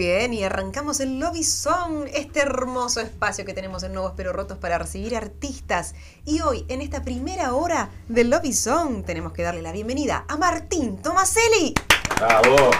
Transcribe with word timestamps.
Bien, 0.00 0.32
y 0.32 0.42
arrancamos 0.44 0.98
el 1.00 1.20
Lobby 1.20 1.44
Song, 1.44 2.06
este 2.14 2.40
hermoso 2.40 3.00
espacio 3.00 3.44
que 3.44 3.52
tenemos 3.52 3.82
en 3.82 3.92
Nuevos 3.92 4.14
Pero 4.16 4.32
Rotos 4.32 4.56
para 4.56 4.78
recibir 4.78 5.14
artistas. 5.14 5.94
Y 6.24 6.40
hoy, 6.40 6.64
en 6.68 6.80
esta 6.80 7.02
primera 7.02 7.52
hora 7.52 7.90
del 8.08 8.30
Lobby 8.30 8.54
Song, 8.54 9.04
tenemos 9.04 9.34
que 9.34 9.42
darle 9.42 9.60
la 9.60 9.72
bienvenida 9.72 10.24
a 10.26 10.38
Martín 10.38 11.02
Tomaselli. 11.02 11.74
Bravo. 12.16 12.70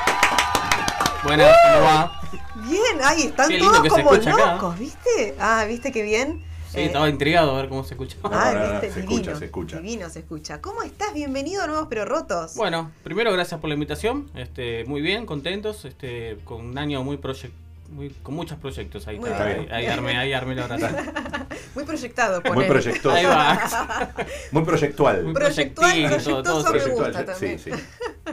Buenas, 1.22 1.54
¿cómo 1.62 1.84
va? 1.84 2.22
Bien, 2.66 3.00
ahí 3.04 3.25
están 3.25 3.50
todos 3.59 3.86
como 3.86 4.12
acá. 4.12 4.54
locos, 4.54 4.78
¿viste? 4.78 5.36
Ah, 5.38 5.66
¿viste 5.69 5.92
qué 5.92 6.03
bien? 6.03 6.42
Sí, 6.70 6.78
Eh, 6.81 6.84
estaba 6.86 7.08
intrigado 7.08 7.53
a 7.56 7.60
ver 7.60 7.69
cómo 7.69 7.82
se 7.84 7.94
escuchaba. 7.94 8.31
Ah, 8.32 8.53
No, 8.54 8.75
no, 8.75 8.81
se 8.81 8.86
divino, 8.88 9.10
escucha, 9.12 9.36
se 9.36 9.44
escucha. 9.47 9.76
Divino 9.81 10.08
se 10.08 10.19
escucha. 10.20 10.60
¿Cómo 10.60 10.82
estás? 10.82 11.12
Bienvenido 11.12 11.62
a 11.64 11.66
Nuevos 11.66 11.86
Pero 11.88 12.04
Rotos. 12.04 12.54
Bueno, 12.54 12.92
primero 13.03 13.32
gracias 13.32 13.60
por 13.60 13.69
la 13.69 13.75
invitación. 13.75 14.31
Este, 14.36 14.84
muy 14.84 15.00
bien, 15.00 15.26
contentos, 15.26 15.84
este, 15.84 16.38
con 16.44 16.64
un 16.64 16.78
año 16.78 17.03
muy 17.03 17.16
proyec- 17.16 17.50
muy, 17.88 18.10
con 18.22 18.34
muchos 18.36 18.56
proyectos 18.59 19.09
ahí. 19.09 19.19
Muy 19.19 19.30
está, 19.30 19.47
ahí, 19.47 19.66
ahí 19.72 19.86
armé, 19.86 20.16
ahí 20.16 20.32
armé 20.32 20.54
la 20.54 20.66
oración. 20.66 20.94
Muy 21.75 21.82
proyectado, 21.84 22.41
Muy 22.41 22.50
ponele. 22.50 22.69
proyectoso. 22.69 23.10
Ahí 23.16 23.25
va. 23.25 24.10
Muy 24.53 24.62
proyectual. 24.64 25.25
Muy 25.25 25.32
Proyectual, 25.34 25.92
todo 26.03 26.09
proyectoso 26.09 26.62
me 26.72 26.78
Proyectual, 26.78 27.06
gusta 27.12 27.25
también. 27.25 27.59
sí, 27.59 27.70
sí. 27.72 27.82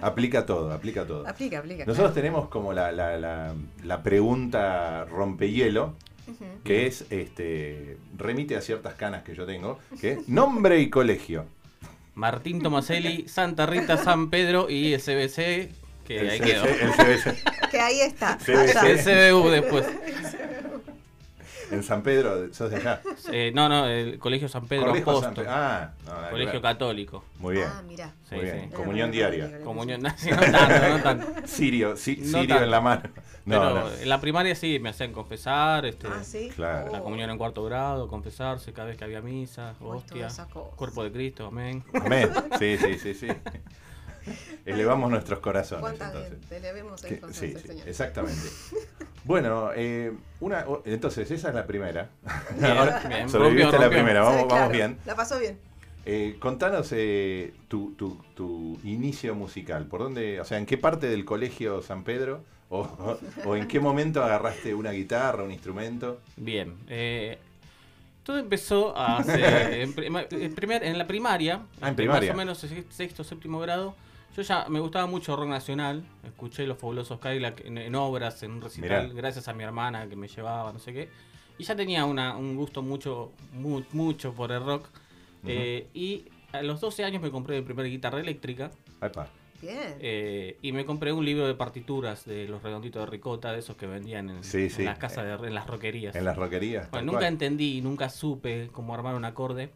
Aplica 0.01 0.45
todo, 0.45 0.71
aplica 0.71 1.05
todo. 1.07 1.27
Aplica, 1.27 1.57
aplica. 1.59 1.85
Nosotros 1.85 2.13
tenemos 2.13 2.49
como 2.49 2.71
la, 2.73 2.91
la, 2.91 3.17
la, 3.17 3.53
la 3.83 4.03
pregunta 4.03 5.05
rompehielo, 5.05 5.93
Que 6.63 6.87
es, 6.87 7.05
este, 7.09 7.97
remite 8.17 8.55
a 8.57 8.61
ciertas 8.61 8.93
canas 8.95 9.23
que 9.23 9.33
yo 9.35 9.45
tengo, 9.45 9.79
que 10.01 10.13
es 10.13 10.27
nombre 10.29 10.79
y 10.81 10.89
colegio. 10.89 11.45
Martín 12.15 12.61
Tomaselli, 12.61 13.27
Santa 13.27 13.65
Rita, 13.65 13.97
San 13.97 14.29
Pedro 14.29 14.69
y 14.69 14.93
SBC, 14.97 15.69
que 16.05 16.19
El 16.19 16.29
ahí 16.31 16.39
quedó. 16.39 16.65
el 16.65 16.91
CBC. 16.91 17.69
Que 17.71 17.79
ahí 17.79 17.99
está. 18.01 18.37
CBU 18.37 19.49
después. 19.49 19.85
En 21.69 21.83
San 21.83 22.01
Pedro, 22.01 22.53
sos 22.53 22.71
de 22.71 22.77
allá. 22.77 23.01
Eh, 23.29 23.51
no, 23.53 23.67
no, 23.67 23.87
el 23.87 24.19
Colegio 24.19 24.47
San 24.47 24.65
Pedro 24.67 24.93
San 24.93 25.01
Apóstol. 25.01 25.33
Pe- 25.43 25.45
Ah, 25.49 25.91
no, 26.05 26.29
Colegio. 26.29 26.61
Católico. 26.61 27.25
Muy 27.39 27.55
bien. 27.55 27.67
Ah, 27.69 27.83
mira. 27.85 28.13
Sí, 28.29 28.35
Muy 28.35 28.45
bien. 28.45 28.67
sí. 28.69 28.75
Comunión 28.75 29.11
diaria. 29.11 29.59
Comunión, 29.65 30.01
no, 30.03 30.09
no 30.09 30.39
tanto, 30.51 30.89
no 30.89 31.03
tanto. 31.03 31.27
Sirio, 31.47 31.97
si- 31.97 32.15
No 32.17 32.23
sirio 32.39 32.47
tanto. 32.47 32.63
en 32.63 32.71
la 32.71 32.79
mano. 32.81 33.01
No, 33.47 33.59
Pero 33.61 33.73
no. 33.75 33.91
en 33.93 34.09
la 34.09 34.19
primaria 34.19 34.55
sí, 34.55 34.77
me 34.79 34.89
hacían 34.89 35.13
confesar, 35.13 35.85
este, 35.85 36.07
Ah, 36.07 36.21
sí. 36.23 36.49
Claro. 36.53 36.91
la 36.91 36.99
comunión 36.99 37.29
en 37.29 37.37
cuarto 37.37 37.63
grado, 37.63 38.07
confesarse 38.09 38.73
cada 38.73 38.89
vez 38.89 38.97
que 38.97 39.05
había 39.05 39.21
misa, 39.21 39.73
Uy, 39.79 39.97
hostia, 39.97 40.27
cuerpo 40.75 41.03
de 41.05 41.11
Cristo, 41.13 41.47
amén. 41.47 41.83
Amén. 41.93 42.29
Sí, 42.59 42.77
sí, 42.77 42.99
sí, 42.99 43.13
sí. 43.13 43.27
Elevamos 44.65 45.09
nuestros 45.09 45.39
corazones. 45.39 45.81
¿Cuántas 45.81 46.13
entonces. 46.13 46.51
elevemos 46.51 47.01
Que- 47.01 47.13
entonces, 47.13 47.53
sí, 47.53 47.59
sí, 47.61 47.67
señor. 47.67 47.87
exactamente. 47.87 48.41
Bueno, 49.23 49.69
eh, 49.75 50.11
una, 50.41 50.65
entonces 50.85 51.31
esa 51.31 51.47
es 51.49 51.55
la 51.55 51.65
primera. 51.65 52.09
Bien, 52.59 52.65
Ahora 52.77 52.99
bien. 53.07 53.29
sobreviviste 53.29 53.71
Rompió, 53.71 53.79
la 53.87 53.89
primera, 53.89 54.21
vamos, 54.23 54.41
Sí, 54.41 54.47
vamos 54.49 54.71
bien. 54.73 54.97
La 55.05 55.15
pasó 55.15 55.39
bien. 55.39 55.57
Eh, 56.05 56.35
contanos 56.39 56.89
eh, 56.91 57.53
tu, 57.69 57.93
tu, 57.95 58.17
tu 58.35 58.77
inicio 58.83 59.35
musical. 59.35 59.85
¿Por 59.85 60.01
dónde, 60.01 60.41
o 60.41 60.45
sea, 60.45 60.57
en 60.57 60.65
qué 60.65 60.77
parte 60.77 61.07
del 61.07 61.23
colegio 61.23 61.81
San 61.81 62.03
Pedro 62.03 62.43
o, 62.69 63.17
o- 63.45 63.55
en 63.55 63.67
qué 63.67 63.79
momento 63.79 64.23
agarraste 64.23 64.73
una 64.73 64.91
guitarra, 64.91 65.43
un 65.43 65.51
instrumento? 65.51 66.19
Bien. 66.35 66.75
eh, 66.89 67.37
todo 68.23 68.37
empezó 68.39 68.97
hace, 68.97 69.81
en, 69.83 69.93
prima- 69.93 70.25
en 70.29 70.53
primer- 70.53 70.83
en 70.83 70.97
la 70.97 71.07
primaria, 71.07 71.61
Ah, 71.79 71.89
en 71.89 71.95
primaria. 71.95 72.29
más 72.31 72.35
o 72.35 72.37
menos 72.37 72.57
sex- 72.57 72.85
sexto, 72.93 73.23
séptimo 73.23 73.59
grado. 73.59 73.95
Yo 74.35 74.43
ya 74.43 74.67
me 74.69 74.79
gustaba 74.81 75.07
mucho 75.07 75.35
rock 75.35 75.47
nacional, 75.47 76.03
escuché 76.25 76.67
los 76.67 76.77
fabulosos 76.77 77.19
Cadillac 77.19 77.65
en, 77.65 77.77
en 77.77 77.95
obras, 77.95 78.43
en 78.43 78.51
un 78.51 78.61
recital, 78.61 79.07
Mirá. 79.07 79.15
gracias 79.15 79.47
a 79.47 79.53
mi 79.53 79.63
hermana 79.63 80.07
que 80.07 80.15
me 80.15 80.27
llevaba, 80.27 80.71
no 80.73 80.79
sé 80.79 80.93
qué. 80.93 81.09
Y 81.57 81.63
ya 81.63 81.75
tenía 81.75 82.05
una, 82.05 82.35
un 82.37 82.55
gusto 82.55 82.81
mucho, 82.83 83.31
mu- 83.53 83.81
mucho 83.93 84.33
por 84.33 84.51
el 84.51 84.63
rock. 84.63 84.85
eh, 85.47 85.87
y 85.93 86.25
a 86.51 86.61
los 86.61 86.81
12 86.81 87.03
años 87.05 87.21
me 87.21 87.31
compré 87.31 87.55
mi 87.59 87.65
primera 87.65 87.87
guitarra 87.89 88.19
eléctrica. 88.19 88.69
Epa, 89.01 89.27
Bien. 89.61 89.95
Eh, 89.99 90.57
y 90.61 90.71
me 90.71 90.85
compré 90.85 91.11
un 91.11 91.25
libro 91.25 91.47
de 91.47 91.55
partituras 91.55 92.25
de 92.25 92.47
los 92.47 92.61
redonditos 92.61 93.01
de 93.03 93.11
ricota, 93.11 93.51
de 93.51 93.59
esos 93.59 93.75
que 93.75 93.87
vendían 93.87 94.29
en, 94.29 94.43
Sí, 94.43 94.63
en 94.63 94.69
sí. 94.69 94.83
las 94.83 94.97
casas, 94.99 95.41
de, 95.41 95.47
en 95.47 95.55
las 95.55 95.65
roquerías. 95.67 96.15
en 96.15 96.25
las 96.25 96.37
roquerías. 96.37 96.89
Bueno, 96.91 97.07
nunca 97.07 97.19
cual. 97.19 97.33
entendí, 97.33 97.81
nunca 97.81 98.09
supe 98.09 98.69
cómo 98.71 98.93
armar 98.93 99.15
un 99.15 99.25
acorde. 99.25 99.69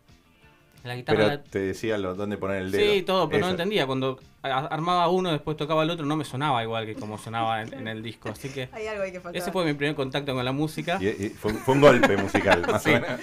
La 0.84 0.96
guitarra... 0.96 1.18
Pero 1.18 1.30
la- 1.30 1.44
te 1.44 1.60
decía 1.60 1.98
lo, 2.00 2.16
dónde 2.16 2.38
poner 2.38 2.58
el 2.58 2.72
dedo. 2.72 2.92
Sí, 2.94 3.02
todo, 3.04 3.30
pero 3.30 3.46
no 3.46 3.52
entendía. 3.52 3.86
Cuando 3.86 4.20
armaba 4.44 5.10
uno, 5.10 5.32
después 5.32 5.56
tocaba 5.56 5.84
el 5.84 5.90
otro, 5.92 6.06
no 6.08 6.16
me 6.16 6.26
sonaba 6.26 6.64
igual 6.64 6.88
que 6.88 6.96
como 6.96 7.20
sonaba 7.20 7.62
en, 7.62 7.72
en 7.74 7.88
el 7.88 8.02
disco. 8.02 8.30
Así 8.30 8.50
que 8.50 8.68
Hay 8.74 8.88
algo 8.88 9.04
ahí 9.04 9.12
que 9.12 9.20
faltaba. 9.20 9.38
ese 9.44 9.52
fue 9.52 9.64
mi 9.66 9.74
primer 9.74 9.96
contacto 9.96 10.34
con 10.34 10.44
la 10.44 10.52
música. 10.52 10.98
Y- 11.00 11.08
y 11.26 11.30
fue, 11.30 11.54
fue 11.54 11.76
un 11.76 11.82
golpe 11.82 12.18
musical, 12.18 12.64
más 12.68 12.82
Sí. 12.82 12.90
o 12.92 12.94
menos. 12.94 13.20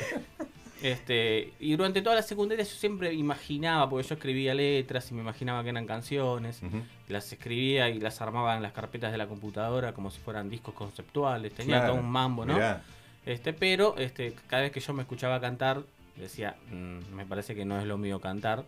Este, 0.83 1.53
y 1.59 1.75
durante 1.77 2.03
toda 2.03 2.15
la 2.17 2.23
secundaria 2.23 2.65
yo 2.65 2.71
siempre 2.71 3.13
imaginaba, 3.13 3.89
porque 3.91 4.07
yo 4.09 4.15
escribía 4.15 4.55
letras 4.55 5.11
y 5.11 5.15
me 5.15 5.23
imaginaba 5.23 5.63
que 5.65 5.71
eran 5.71 5.87
canciones. 5.87 6.61
Las 7.09 7.33
escribía 7.33 7.89
y 7.89 7.99
las 8.01 8.21
armaba 8.21 8.57
en 8.57 8.63
las 8.63 8.73
carpetas 8.73 9.11
de 9.13 9.19
la 9.19 9.27
computadora 9.27 9.93
como 9.93 10.11
si 10.11 10.21
fueran 10.21 10.49
discos 10.51 10.75
conceptuales. 10.75 11.53
Tenía 11.53 11.79
Claro. 11.79 11.93
todo 11.95 12.03
un 12.03 12.11
mambo, 12.11 12.45
¿no? 12.47 12.55
Mirá, 12.55 12.83
Este, 13.27 13.53
pero 13.53 13.95
este, 13.99 14.33
cada 14.47 14.63
vez 14.63 14.73
que 14.73 14.81
yo 14.81 14.93
me 14.95 15.03
escuchaba 15.03 15.39
cantar, 15.41 15.83
decía, 16.17 16.57
"Mm, 16.71 17.15
me 17.15 17.27
parece 17.27 17.55
que 17.55 17.65
no 17.65 17.79
es 17.79 17.85
lo 17.87 17.99
mío 17.99 18.21
cantar. 18.21 18.65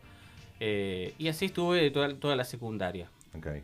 Eh, 0.58 1.14
y 1.18 1.28
así 1.28 1.46
estuve 1.46 1.90
toda, 1.90 2.14
toda 2.16 2.36
la 2.36 2.44
secundaria. 2.44 3.08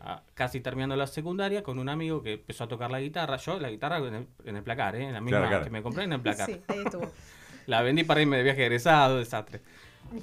Ah, 0.01 0.21
casi 0.33 0.61
terminando 0.61 0.95
la 0.95 1.05
secundaria 1.07 1.61
con 1.61 1.77
un 1.77 1.89
amigo 1.89 2.23
que 2.23 2.33
empezó 2.33 2.63
a 2.63 2.67
tocar 2.67 2.89
la 2.89 2.99
guitarra. 3.01 3.35
Yo 3.37 3.59
la 3.59 3.69
guitarra 3.69 3.97
en 3.97 4.13
el, 4.15 4.27
en 4.45 4.55
el 4.55 4.63
placar, 4.63 4.95
¿eh? 4.95 5.11
la 5.11 5.19
misma 5.21 5.37
Claro, 5.39 5.47
claro. 5.49 5.63
que 5.65 5.69
me 5.69 5.83
compré 5.83 6.05
en 6.05 6.13
el 6.13 6.21
placar. 6.21 6.45
Sí, 6.47 6.61
ahí 6.69 6.79
estuvo. 6.85 7.11
La 7.67 7.81
vendí 7.83 8.03
para 8.03 8.21
irme 8.21 8.37
de 8.37 8.43
viaje 8.43 8.63
egresado, 8.65 9.17
desastre. 9.19 9.61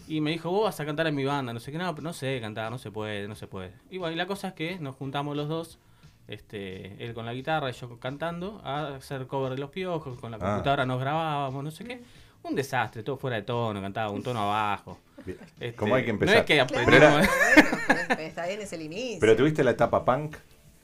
Y 0.09 0.21
me 0.23 0.31
dijo, 0.31 0.51
vos 0.51 0.65
vas 0.65 0.81
a 0.81 0.87
cantar 0.87 1.07
en 1.07 1.15
mi 1.15 1.25
banda, 1.25 1.53
no 1.53 1.61
sé 1.61 1.71
qué, 1.71 1.79
no, 1.79 1.95
pero 1.95 2.03
no 2.03 2.13
sé 2.15 2.41
cantar, 2.41 2.71
no 2.71 2.79
se 2.79 2.91
puede, 2.91 3.29
no 3.29 3.35
se 3.37 3.47
puede. 3.47 3.73
Y 3.91 3.99
bueno, 3.99 4.15
y 4.15 4.17
la 4.17 4.27
cosa 4.27 4.49
es 4.49 4.55
que 4.55 4.79
nos 4.79 4.97
juntamos 4.97 5.37
los 5.37 5.47
dos, 5.49 5.79
este, 6.27 7.05
él 7.05 7.13
con 7.13 7.27
la 7.27 7.35
guitarra 7.35 7.69
y 7.69 7.75
yo 7.75 7.99
cantando, 7.99 8.61
a 8.65 8.95
hacer 8.97 9.27
cover 9.27 9.53
de 9.53 9.59
los 9.59 9.71
piojos, 9.71 10.19
con 10.19 10.31
la 10.31 10.39
Ah. 10.39 10.41
computadora 10.41 10.87
nos 10.87 10.99
grabábamos, 11.01 11.63
no 11.63 11.71
sé 11.71 11.85
qué. 11.85 12.03
Un 12.45 12.55
desastre, 12.55 13.03
todo 13.03 13.17
fuera 13.17 13.37
de 13.37 13.43
tono, 13.43 13.81
cantaba 13.81 14.11
un 14.11 14.23
tono 14.23 14.41
abajo. 14.41 14.99
Este, 15.27 15.75
¿Cómo 15.75 15.95
hay 15.95 16.03
que 16.05 16.13
No 16.13 16.15
empezar? 16.15 16.37
es 16.39 16.45
que 16.45 16.65
Claro, 16.67 16.93
era- 16.93 17.29
pero 18.09 18.21
está 18.23 18.47
bien, 18.47 18.61
es 18.61 18.73
el 18.73 18.83
inicio. 18.83 19.19
Pero 19.21 19.37
tuviste 19.37 19.65
la 19.65 19.71
etapa 19.73 20.05
punk, 20.05 20.37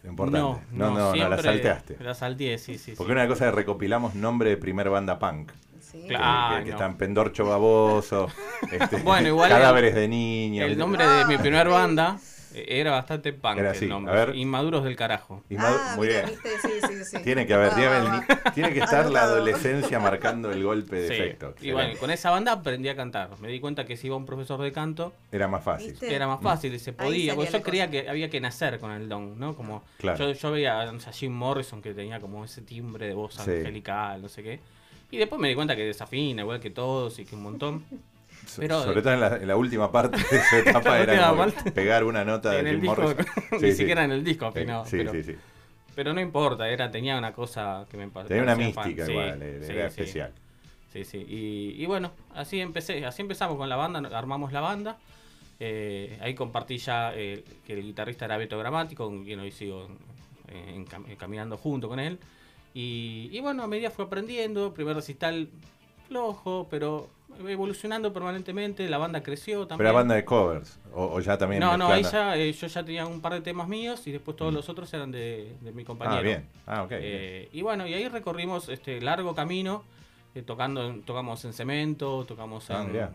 importante. 0.05 0.39
No, 0.41 0.61
no, 0.73 0.91
no, 0.91 0.99
no, 0.99 1.07
la 1.07 1.13
siempre 1.13 1.43
salteaste. 1.43 1.97
La 2.01 2.15
salteé, 2.15 2.57
sí, 2.59 2.79
sí. 2.79 2.93
Porque 2.97 3.13
sí. 3.13 3.13
una 3.13 3.29
cosa 3.29 3.49
es 3.49 3.55
recopilamos 3.55 4.15
nombre 4.15 4.51
de 4.51 4.57
primer 4.59 4.89
banda 4.91 5.19
punk. 5.19 5.53
Sí. 5.91 6.05
Claro. 6.09 6.09
que- 6.09 6.17
Ah, 6.21 6.55
que, 6.59 6.65
que 6.65 6.71
no. 6.71 6.77
están 6.77 6.97
Pendorcho 6.97 7.45
Baboso, 7.45 8.29
este, 8.73 8.97
Bueno, 9.03 9.29
igual 9.29 9.49
Cadáveres 9.51 9.95
de 9.95 10.09
Niños. 10.09 10.71
El 10.71 10.79
nombre 10.79 11.07
de 11.07 11.25
mi 11.27 11.35
Ah, 11.35 11.39
primer 11.39 11.67
sí. 11.67 11.73
banda 11.73 12.19
era 12.53 12.91
bastante 12.91 13.33
punk 13.33 13.59
Era 13.59 13.71
el 13.71 13.77
así, 13.77 13.87
nombre. 13.87 14.13
a 14.13 14.25
ver. 14.27 14.35
Inmaduros 14.37 14.83
del 14.83 14.97
carajo. 14.97 15.45
Ah, 15.57 15.95
muy 15.97 16.09
mira, 16.09 16.23
bien. 16.23 16.33
viste, 16.43 16.49
sí, 16.61 16.81
sí, 16.89 17.05
sí. 17.05 17.19
Tiene 17.25 17.47
que 17.47 17.55
haber, 17.55 17.73
tiene, 17.75 17.97
el- 18.69 18.75
que 18.75 18.81
estar 18.81 19.09
la 19.09 19.23
adolescencia 19.23 20.01
marcando 20.01 20.51
el 20.51 20.65
golpe 20.65 20.97
de 20.97 21.09
Sí. 21.09 21.15
efecto. 21.15 21.55
Y 21.61 21.71
bueno, 21.71 21.97
con 22.01 22.11
esa 22.11 22.31
banda 22.31 22.51
aprendí 22.53 22.89
a 22.89 22.97
cantar. 22.97 23.31
Me 23.41 23.47
di 23.49 23.61
cuenta 23.61 23.85
que 23.85 23.97
si 23.97 24.09
iba 24.09 24.17
un 24.17 24.27
profesor 24.27 24.61
de 24.61 24.73
canto 24.73 25.13
Era 25.31 25.47
más 25.47 25.63
fácil. 25.63 25.93
¿Viste? 25.93 26.13
era 26.13 26.27
más 26.27 26.41
fácil 26.41 26.75
y 26.75 26.81
se 26.81 26.93
podía. 26.93 27.37
Porque 27.37 27.53
yo 27.53 27.63
creía 27.63 27.87
cosa. 27.87 28.03
que 28.03 28.09
había 28.11 28.29
que 28.31 28.41
nacer 28.41 28.81
con 28.81 28.91
el 28.91 29.09
don, 29.09 29.39
¿no? 29.39 29.55
Como 29.55 29.85
Claro. 29.99 30.19
yo, 30.19 30.33
yo 30.33 30.51
veía 30.51 30.81
a 30.83 31.13
Jim 31.13 31.33
Morrison 31.33 31.81
que 31.81 31.95
tenía 31.95 32.19
como 32.19 32.45
ese 32.45 32.63
timbre 32.63 33.07
de 33.07 33.15
voz 33.15 33.35
Sí. 33.35 33.49
angelical, 33.51 34.21
no 34.23 34.29
sé 34.29 34.43
qué. 34.43 34.61
Y 35.11 35.17
después 35.19 35.41
me 35.41 35.49
di 35.49 35.55
cuenta 35.55 35.75
que 35.77 35.85
desafina 35.85 36.43
igual 36.43 36.61
que 36.61 36.71
todos 36.71 37.19
y 37.19 37.25
que 37.25 37.35
un 37.35 37.43
montón. 37.43 37.85
Pero- 38.57 38.83
Sobre 38.83 39.03
todo 39.03 39.13
en 39.15 39.21
la, 39.21 39.37
en 39.37 39.49
la 39.49 39.57
última 39.57 39.91
parte 39.93 40.17
de 40.19 40.41
su 40.43 40.57
etapa 40.65 40.99
era 41.01 41.35
parte. 41.37 41.71
pegar 41.73 42.05
una 42.05 42.25
nota 42.25 42.51
de 42.53 42.71
Jim 42.71 42.85
Morrison. 42.85 43.17
ni 43.53 43.59
Sí, 43.61 43.67
sí. 43.73 43.73
siquiera 43.79 44.05
en 44.05 44.13
el 44.13 44.25
disco 44.25 44.47
afinado. 44.47 44.85
Sí, 44.87 44.97
pero, 44.99 45.13
sí, 45.13 45.23
sí. 45.23 45.37
pero 45.95 46.13
no 46.15 46.21
importa, 46.21 46.69
era, 46.69 46.91
tenía 46.91 47.19
una 47.19 47.33
cosa 47.33 47.87
que 47.91 47.97
me 47.97 48.09
pa- 48.09 48.25
Tenía 48.25 48.43
una 48.45 48.57
mística 48.57 49.05
Sí, 49.05 49.13
igual, 49.13 49.43
era 49.43 49.65
sí, 49.67 49.73
sí. 49.73 49.79
especial. 50.03 50.33
Sí, 50.93 51.05
sí. 51.05 51.19
Y, 51.29 51.83
y 51.83 51.87
bueno, 51.87 52.13
así 52.35 52.61
empecé, 52.61 53.05
así 53.05 53.23
empezamos 53.23 53.57
con 53.57 53.69
la 53.69 53.77
banda, 53.77 54.01
armamos 54.17 54.53
la 54.53 54.61
banda. 54.61 54.99
Eh, 55.61 56.19
ahí 56.23 56.35
compartí 56.35 56.79
ya 56.79 57.13
eh, 57.15 57.45
que 57.67 57.75
el 57.75 57.83
guitarrista 57.83 58.25
era 58.25 58.39
Beto 58.39 58.59
Gramático, 58.59 59.05
con 59.07 59.23
quien 59.25 59.39
hoy 59.41 59.51
sigo 59.53 59.87
caminando 61.19 61.57
junto 61.57 61.89
con 61.89 62.01
él. 62.01 62.19
Y, 62.75 63.29
y 63.33 63.41
bueno, 63.41 63.63
a 63.63 63.67
medida 63.67 63.91
fue 63.91 64.05
aprendiendo, 64.05 64.73
primer 64.75 64.95
recital 64.97 65.49
flojo, 66.09 66.67
pero 66.71 67.09
evolucionando 67.47 68.13
permanentemente, 68.13 68.89
la 68.89 68.99
banda 68.99 69.23
creció 69.23 69.61
también. 69.67 69.79
Pero 69.79 69.89
era 69.91 69.99
banda 69.99 70.15
de 70.17 70.25
covers, 70.25 70.79
o, 70.93 71.05
o 71.15 71.21
ya 71.21 71.39
también. 71.39 71.61
No, 71.61 71.77
no, 71.77 71.97
ya, 71.99 72.37
eh, 72.37 72.53
yo 72.53 72.67
ya 72.67 72.85
tenía 72.85 73.07
un 73.07 73.21
par 73.21 73.33
de 73.35 73.41
temas 73.41 73.69
míos 73.69 74.07
y 74.07 74.13
después 74.13 74.37
todos 74.37 74.53
Mm. 74.53 74.57
los 74.57 74.69
otros 74.69 74.93
eran 74.95 75.11
de, 75.13 75.55
de 75.61 75.73
mi 75.73 75.85
compañero. 75.85 76.19
Ah, 76.19 76.23
bien. 76.23 76.49
Ah, 76.67 76.83
ok. 76.83 76.91
Eh, 76.93 77.49
y 77.53 77.63
bueno, 77.63 77.87
y 77.87 77.95
ahí 77.95 78.09
recorrimos 78.09 78.69
este 78.69 79.01
largo 79.01 79.35
camino, 79.35 79.85
eh, 80.35 80.43
tocando, 80.43 80.87
en- 80.89 81.03
tocamos 81.03 81.45
en 81.45 81.53
cemento, 81.53 82.25
tocamos 82.27 82.69
Ah, 82.71 82.83
en... 82.83 82.93
Bien. 82.93 83.09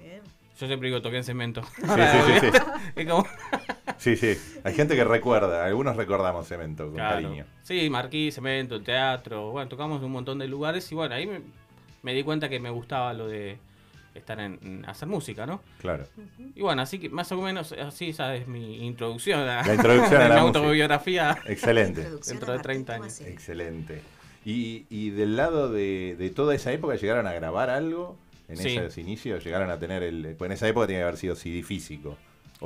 Yo 0.58 0.68
siempre 0.68 0.88
digo 0.88 1.02
toqué 1.02 1.18
en 1.18 1.24
cemento. 1.26 1.62
Sí, 1.64 1.82
sí, 1.84 2.40
sí, 2.40 2.48
sí. 2.54 2.58
Es 2.96 3.08
como- 3.08 3.26
Sí, 3.98 4.16
sí. 4.16 4.38
Hay 4.64 4.74
gente 4.74 4.96
que 4.96 5.04
recuerda, 5.04 5.66
algunos 5.66 5.96
recordamos 5.96 6.48
Cemento 6.48 6.86
con 6.86 6.96
Claro. 6.96 7.22
cariño. 7.28 7.46
Sí, 7.64 7.90
Marquí, 7.90 8.32
Cemento, 8.32 8.76
el 8.76 8.84
teatro, 8.84 9.52
bueno, 9.52 9.70
tocamos 9.70 10.00
en 10.00 10.06
un 10.06 10.12
montón 10.12 10.40
de 10.40 10.48
lugares 10.48 10.92
y 10.92 10.96
bueno, 10.96 11.16
ahí 11.16 11.26
me, 11.28 11.42
me 12.04 12.14
di 12.14 12.24
cuenta 12.24 12.50
que 12.50 12.60
me 12.60 12.70
gustaba 12.70 13.14
lo 13.14 13.28
de 13.28 13.58
estar 14.14 14.40
en, 14.40 14.60
en 14.62 14.86
hacer 14.86 15.08
música, 15.08 15.46
¿no? 15.46 15.62
Claro. 15.82 16.06
Y 16.56 16.62
bueno, 16.62 16.82
así 16.82 17.00
que 17.00 17.10
más 17.10 17.32
o 17.32 17.42
menos 17.42 17.72
así, 17.74 18.10
esa 18.10 18.34
es 18.36 18.48
mi 18.48 18.86
introducción 18.86 19.42
a 19.42 19.66
La 19.66 19.74
introducción 19.76 20.22
a 20.32 20.40
autobiografía. 20.40 21.38
Excelente. 21.46 22.08
Dentro 22.26 22.54
de 22.54 22.60
30 22.60 22.98
Martín 23.00 23.04
años. 23.04 23.22
Excelente. 23.22 24.02
Y, 24.46 24.86
y 24.90 25.10
del 25.10 25.36
lado 25.36 25.72
de, 25.72 26.16
de 26.18 26.30
toda 26.30 26.54
esa 26.56 26.72
época, 26.72 26.96
¿llegaron 26.96 27.28
a 27.28 27.34
grabar 27.34 27.70
algo? 27.70 28.18
En 28.48 28.58
Sí. 28.58 28.78
esos 28.78 28.98
inicios, 29.00 29.44
¿llegaron 29.44 29.72
a 29.72 29.80
tener 29.80 30.04
el...? 30.04 30.36
Pues 30.38 30.48
en 30.50 30.52
esa 30.54 30.68
época 30.68 30.86
tenía 30.86 31.00
que 31.02 31.04
haber 31.08 31.18
sido 31.18 31.36
CD 31.36 31.64
físico. 31.64 32.16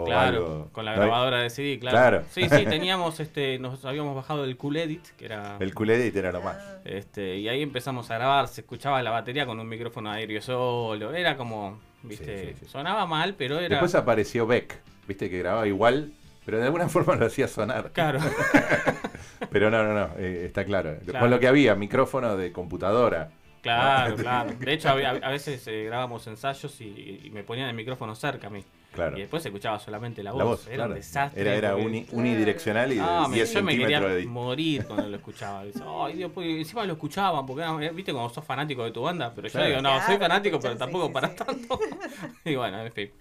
O 0.01 0.05
Claro, 0.05 0.37
algo. 0.45 0.69
con 0.71 0.85
la 0.85 0.95
¿No 0.95 1.01
hay- 1.01 1.07
grabadora 1.07 1.37
de 1.39 1.49
CD, 1.49 1.79
claro. 1.79 1.97
Claro. 1.97 2.23
Sí, 2.31 2.43
sí, 2.49 2.65
teníamos, 2.69 3.19
este, 3.19 3.59
nos 3.59 3.83
habíamos 3.85 4.15
bajado 4.15 4.43
el 4.45 4.55
Cool 4.57 4.77
Edit, 4.77 5.07
que 5.17 5.25
era... 5.25 5.57
El 5.59 5.73
Cool 5.73 5.89
Edit 5.91 6.15
era 6.15 6.31
lo 6.31 6.41
más. 6.41 6.57
Este, 6.85 7.37
y 7.37 7.47
ahí 7.49 7.61
empezamos 7.61 8.09
a 8.11 8.15
grabar, 8.15 8.47
se 8.47 8.61
escuchaba 8.61 9.01
la 9.03 9.11
batería 9.11 9.45
con 9.45 9.59
un 9.59 9.67
micrófono 9.67 10.11
aéreo 10.11 10.41
solo, 10.41 11.13
era 11.13 11.35
como, 11.37 11.79
viste, 12.03 12.39
Sí, 12.39 12.53
sí, 12.53 12.65
sí. 12.65 12.65
sonaba 12.71 13.05
mal, 13.05 13.35
pero 13.35 13.57
era... 13.59 13.69
Después 13.69 13.95
apareció 13.95 14.45
Beck, 14.47 14.79
viste, 15.07 15.29
que 15.29 15.39
grababa 15.39 15.67
igual, 15.67 16.11
pero 16.45 16.57
de 16.59 16.65
alguna 16.65 16.87
forma 16.89 17.15
lo 17.15 17.25
hacía 17.25 17.47
sonar. 17.47 17.91
Claro, 17.93 18.19
Pero 19.51 19.69
no, 19.71 19.83
no, 19.83 19.93
no, 19.93 20.09
eh, 20.17 20.45
está 20.45 20.65
claro. 20.65 20.97
Claro. 21.05 21.19
Con 21.21 21.29
lo 21.29 21.39
que 21.39 21.47
había, 21.47 21.73
micrófono 21.75 22.35
de 22.35 22.51
computadora. 22.51 23.29
claro, 23.61 24.15
claro. 24.15 24.51
De 24.59 24.73
hecho, 24.73 24.89
a 24.89 25.29
veces 25.29 25.65
eh, 25.67 25.85
grabábamos 25.85 26.27
ensayos 26.27 26.79
y, 26.81 27.21
y 27.23 27.29
me 27.31 27.43
ponían 27.43 27.69
el 27.69 27.75
micrófono 27.75 28.15
cerca 28.15 28.47
a 28.47 28.49
mí. 28.49 28.63
Claro. 28.91 29.17
Y 29.17 29.21
después 29.21 29.43
se 29.43 29.49
escuchaba 29.49 29.77
solamente 29.79 30.23
la 30.23 30.31
voz. 30.31 30.39
La 30.39 30.43
voz, 30.45 30.67
era 30.67 30.75
claro. 30.77 30.91
un 30.91 30.95
desastre. 30.97 31.41
Era, 31.41 31.55
era 31.55 31.71
porque- 31.73 31.85
uni- 31.85 32.07
unidireccional 32.11 32.91
y 32.91 32.95
de 32.95 33.01
Ah, 33.01 33.27
me- 33.29 33.35
10 33.35 33.53
yo 33.53 33.63
me 33.63 33.77
quería 33.77 33.99
de... 34.01 34.25
morir 34.25 34.85
cuando 34.85 35.07
lo 35.07 35.15
escuchaba. 35.17 35.61
Ay, 36.05 36.13
Dios, 36.13 36.31
pues, 36.33 36.47
encima 36.47 36.85
lo 36.85 36.93
escuchaban, 36.93 37.45
porque 37.45 37.63
eh, 37.85 37.91
viste 37.93 38.11
como 38.11 38.29
sos 38.29 38.43
fanático 38.43 38.83
de 38.83 38.91
tu 38.91 39.01
banda, 39.03 39.31
pero 39.35 39.47
yo 39.47 39.63
digo, 39.63 39.81
no, 39.81 40.01
soy 40.05 40.17
fanático, 40.17 40.59
pero 40.59 40.75
tampoco 40.75 41.07
sí, 41.07 41.13
para 41.13 41.27
sí. 41.29 41.35
tanto. 41.35 41.79
y 42.45 42.55
bueno, 42.55 42.81
en 42.81 42.91
fin. 42.91 43.11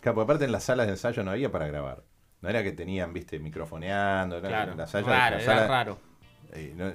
Claro, 0.00 0.14
porque 0.14 0.20
aparte 0.20 0.44
en 0.44 0.52
las 0.52 0.62
salas 0.64 0.86
de 0.86 0.92
ensayo 0.92 1.22
no 1.24 1.32
había 1.32 1.50
para 1.50 1.66
grabar. 1.66 2.04
No 2.40 2.48
era 2.48 2.62
que 2.62 2.70
tenían, 2.70 3.12
viste, 3.12 3.40
microfoneando. 3.40 4.40
Claro, 4.40 4.72
en 4.72 4.78
la 4.78 4.86
sala- 4.86 5.06
raro, 5.08 5.36
la 5.38 5.42
era 5.42 5.66
raro. 5.66 5.98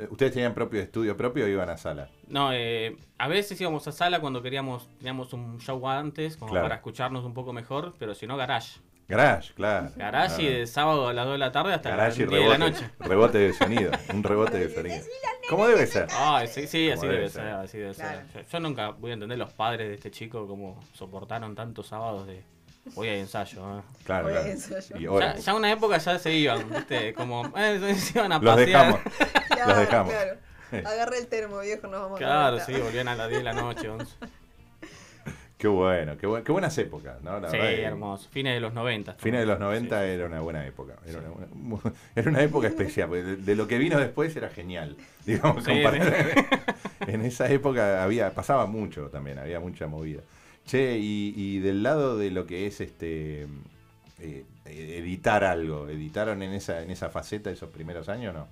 ¿Ustedes 0.10 0.34
tenían 0.34 0.54
propio 0.54 0.82
estudio 0.82 1.16
propio 1.16 1.46
o 1.46 1.48
iban 1.48 1.70
a 1.70 1.78
sala? 1.78 2.10
No, 2.28 2.52
eh, 2.54 2.98
a 3.18 3.28
veces 3.28 3.60
íbamos 3.62 3.88
a 3.88 3.92
sala 3.92 4.20
cuando 4.20 4.42
queríamos, 4.42 4.88
teníamos 4.98 5.32
un 5.34 5.60
show 5.60 5.88
antes, 5.88 6.38
como 6.38 6.52
Claro. 6.52 6.66
para 6.66 6.76
escucharnos 6.76 7.24
un 7.26 7.34
poco 7.34 7.54
mejor, 7.54 7.94
pero 8.00 8.16
si 8.16 8.26
no, 8.28 8.36
garage. 8.38 8.80
Garage, 9.08 9.54
claro. 9.54 9.92
Garage 9.98 10.42
y 10.42 10.48
Ah, 10.48 10.52
de 10.52 10.66
sábado 10.68 11.10
a 11.10 11.14
las 11.14 11.26
2 11.26 11.34
de 11.34 11.38
la 11.38 11.52
tarde 11.52 11.74
hasta 11.74 11.90
las 11.90 11.98
Garage 11.98 12.26
10 12.26 12.32
y 12.32 12.44
de 12.44 12.50
la 12.50 12.58
noche. 12.58 12.90
rebote 13.00 13.38
de 13.38 13.54
sonido. 13.54 13.92
Un 14.14 14.24
rebote 14.24 14.58
de 14.58 14.74
sonido. 14.74 15.04
¿Cómo 15.50 15.68
debe 15.68 15.86
ser? 15.86 16.08
Ay, 16.18 16.48
sí, 16.48 16.66
sí, 16.68 16.90
así 16.90 17.02
debe 17.02 17.18
debe 17.18 17.30
ser, 17.30 17.44
ser. 17.44 17.54
así 17.54 17.78
debe 17.80 17.94
Claro. 17.94 18.22
ser. 18.32 18.44
Yo, 18.46 18.50
yo 18.50 18.60
nunca 18.62 18.90
voy 18.92 19.12
a 19.12 19.14
entender 19.16 19.38
los 19.38 19.52
padres 19.54 19.90
de 19.90 19.96
este 19.96 20.10
chico 20.10 20.48
cómo 20.48 20.82
soportaron 20.94 21.54
tantos 21.54 21.88
sábados 21.88 22.26
de 22.28 22.44
hoy 22.96 23.08
hay 23.08 23.20
ensayo. 23.22 23.80
¿eh? 23.80 23.82
Claro, 24.06 24.24
Voy 24.26 24.34
a 24.34 24.38
claro. 24.38 24.52
ensayo. 24.52 24.98
Y 24.98 25.20
Ya, 25.20 25.36
ya 25.36 25.54
una 25.54 25.72
época 25.72 25.98
ya 25.98 26.20
se 26.20 26.34
iban, 26.34 26.70
¿viste? 26.70 27.14
Como, 27.14 27.52
eh, 27.58 27.96
se 27.96 28.18
iban 28.20 28.32
a 28.32 28.40
los 28.40 28.46
pasear. 28.56 28.68
dejamos. 28.68 29.00
Claro, 29.54 29.70
Los 29.70 29.78
dejamos. 29.80 30.14
claro. 30.14 30.38
Agarra 30.90 31.18
el 31.18 31.28
termo, 31.28 31.60
viejo, 31.60 31.88
nos 31.88 32.02
vamos 32.02 32.16
a 32.16 32.24
Claro, 32.24 32.58
la 32.58 32.66
sí, 32.66 32.74
volvían 32.74 33.08
a 33.08 33.16
las 33.16 33.30
10 33.30 33.40
de 33.40 33.44
la 33.44 33.54
noche, 33.54 33.88
11. 33.90 34.16
Qué 35.58 35.68
bueno, 35.70 36.18
qué, 36.18 36.28
buen- 36.28 36.44
qué 36.44 36.52
buenas 36.52 36.78
épocas, 36.78 37.22
¿no? 37.22 37.40
La 37.40 37.50
Sí, 37.50 37.56
verdad 37.56 37.74
hermoso. 37.80 38.28
Fines 38.32 38.54
de 38.56 38.60
los 38.60 38.74
90. 38.74 39.14
Fines 39.14 39.40
de 39.40 39.46
los 39.46 39.60
90 39.60 39.98
Sí. 40.02 40.10
era 40.10 40.26
una 40.26 40.42
buena 40.42 40.66
época. 40.68 40.96
Era, 41.08 41.20
una, 41.20 41.30
buena- 41.54 41.94
era 42.16 42.30
una 42.30 42.42
época 42.42 42.68
especial, 42.68 43.08
porque 43.08 43.24
de, 43.24 43.36
de 43.38 43.56
lo 43.56 43.66
que 43.66 43.78
vino 43.78 43.98
después 43.98 44.36
era 44.36 44.50
genial. 44.50 44.98
Digamos, 45.26 45.64
Sí, 45.64 45.82
en 47.08 47.22
esa 47.24 47.48
época 47.50 48.04
había 48.04 48.32
pasaba 48.32 48.66
mucho 48.66 49.08
también, 49.10 49.40
había 49.40 49.62
mucha 49.62 49.88
movida. 49.88 50.22
Che, 50.66 50.98
y, 50.98 51.34
y 51.36 51.60
del 51.60 51.84
lado 51.84 52.18
de 52.18 52.32
lo 52.32 52.46
que 52.48 52.66
es 52.68 52.80
este 52.82 53.44
eh, 54.20 54.46
eh, 54.66 54.96
editar 54.98 55.44
algo, 55.44 55.90
¿editaron 55.90 56.42
en 56.42 56.54
esa, 56.54 56.82
en 56.82 56.90
esa 56.92 57.10
faceta 57.10 57.52
esos 57.52 57.70
primeros 57.70 58.08
años 58.10 58.34
no? 58.34 58.48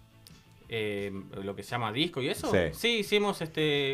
eh, 0.70 1.12
lo 1.44 1.56
que 1.56 1.64
se 1.64 1.72
llama 1.72 1.92
disco 1.92 2.22
y 2.22 2.30
eso. 2.30 2.52
Sí. 2.52 2.74
Sí, 2.74 2.88
hicimos 3.00 3.42
este. 3.42 3.94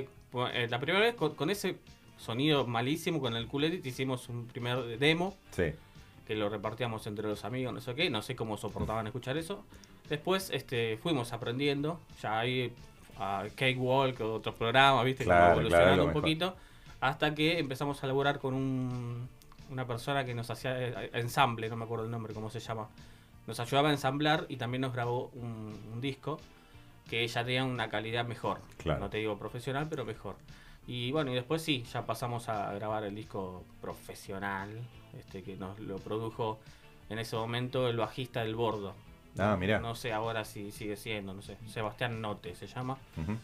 eh, 0.53 0.67
la 0.69 0.79
primera 0.79 1.03
vez 1.05 1.15
con, 1.15 1.35
con 1.35 1.49
ese 1.49 1.77
sonido 2.17 2.65
malísimo 2.65 3.19
con 3.19 3.35
el 3.35 3.47
Cool 3.47 3.65
Edit 3.65 3.85
hicimos 3.85 4.27
un 4.29 4.47
primer 4.47 4.97
demo 4.97 5.35
Sí. 5.51 5.65
que 6.25 6.35
lo 6.35 6.49
repartíamos 6.49 7.05
entre 7.07 7.27
los 7.27 7.45
amigos, 7.45 7.73
no 7.73 7.81
sé 7.81 7.93
qué, 7.93 8.09
no 8.09 8.21
sé 8.23 8.35
cómo 8.35 8.57
soportaban 8.57 9.05
escuchar 9.07 9.37
eso. 9.37 9.63
Después 10.09 10.49
este, 10.51 10.97
fuimos 10.97 11.33
aprendiendo, 11.33 11.99
ya 12.21 12.39
ahí 12.39 12.71
a 13.19 13.45
Cakewalk, 13.55 14.19
otros 14.21 14.55
programas, 14.55 15.03
viste, 15.05 15.23
como 15.25 15.35
Claro, 15.35 15.51
evolucionando 15.53 15.87
claro, 15.87 15.97
lo 15.97 16.03
un 16.03 16.07
mejor. 16.09 16.23
Hasta 16.99 17.35
que 17.35 17.59
empezamos 17.59 18.03
a 18.03 18.07
laburar 18.07 18.39
con 18.39 18.53
un, 18.53 19.29
una 19.69 19.85
persona 19.85 20.25
que 20.25 20.33
nos 20.33 20.49
hacía 20.49 20.81
eh, 20.81 21.09
ensamble, 21.13 21.69
no 21.69 21.75
me 21.75 21.85
acuerdo 21.85 22.05
el 22.05 22.11
nombre, 22.11 22.33
cómo 22.33 22.49
se 22.49 22.59
llama. 22.59 22.87
Nos 23.45 23.59
ayudaba 23.59 23.89
a 23.89 23.91
ensamblar 23.91 24.45
y 24.49 24.57
también 24.57 24.81
nos 24.81 24.93
grabó 24.93 25.29
un, 25.33 25.79
un 25.93 26.01
disco 26.01 26.39
que 27.09 27.25
ya 27.27 27.45
tenía 27.45 27.63
una 27.63 27.89
calidad 27.89 28.25
mejor. 28.25 28.59
Claro. 28.77 28.99
No 28.99 29.09
te 29.09 29.17
digo 29.17 29.37
profesional, 29.37 29.87
pero 29.89 30.03
mejor. 30.03 30.35
Y 30.85 31.11
bueno, 31.11 31.31
y 31.31 31.35
después 31.35 31.61
sí, 31.61 31.83
ya 31.91 32.05
pasamos 32.05 32.49
a 32.49 32.73
grabar 32.73 33.03
el 33.03 33.15
disco 33.15 33.63
profesional, 33.81 34.69
este 35.17 35.43
que 35.43 35.55
nos 35.55 35.79
lo 35.79 35.97
produjo 35.97 36.59
en 37.09 37.19
ese 37.19 37.35
momento 37.35 37.89
el 37.89 37.97
bajista 37.97 38.41
del 38.43 38.55
Bordo. 38.55 38.93
Ah, 39.37 39.55
mirá. 39.57 39.79
No 39.79 39.95
sé 39.95 40.13
ahora 40.13 40.45
si 40.45 40.71
sigue 40.71 40.95
siendo, 40.95 41.33
no 41.33 41.41
sé. 41.41 41.57
Sebastián 41.67 42.21
Note 42.21 42.55
se 42.55 42.67
llama. 42.67 42.97
Ujú. 43.17 43.37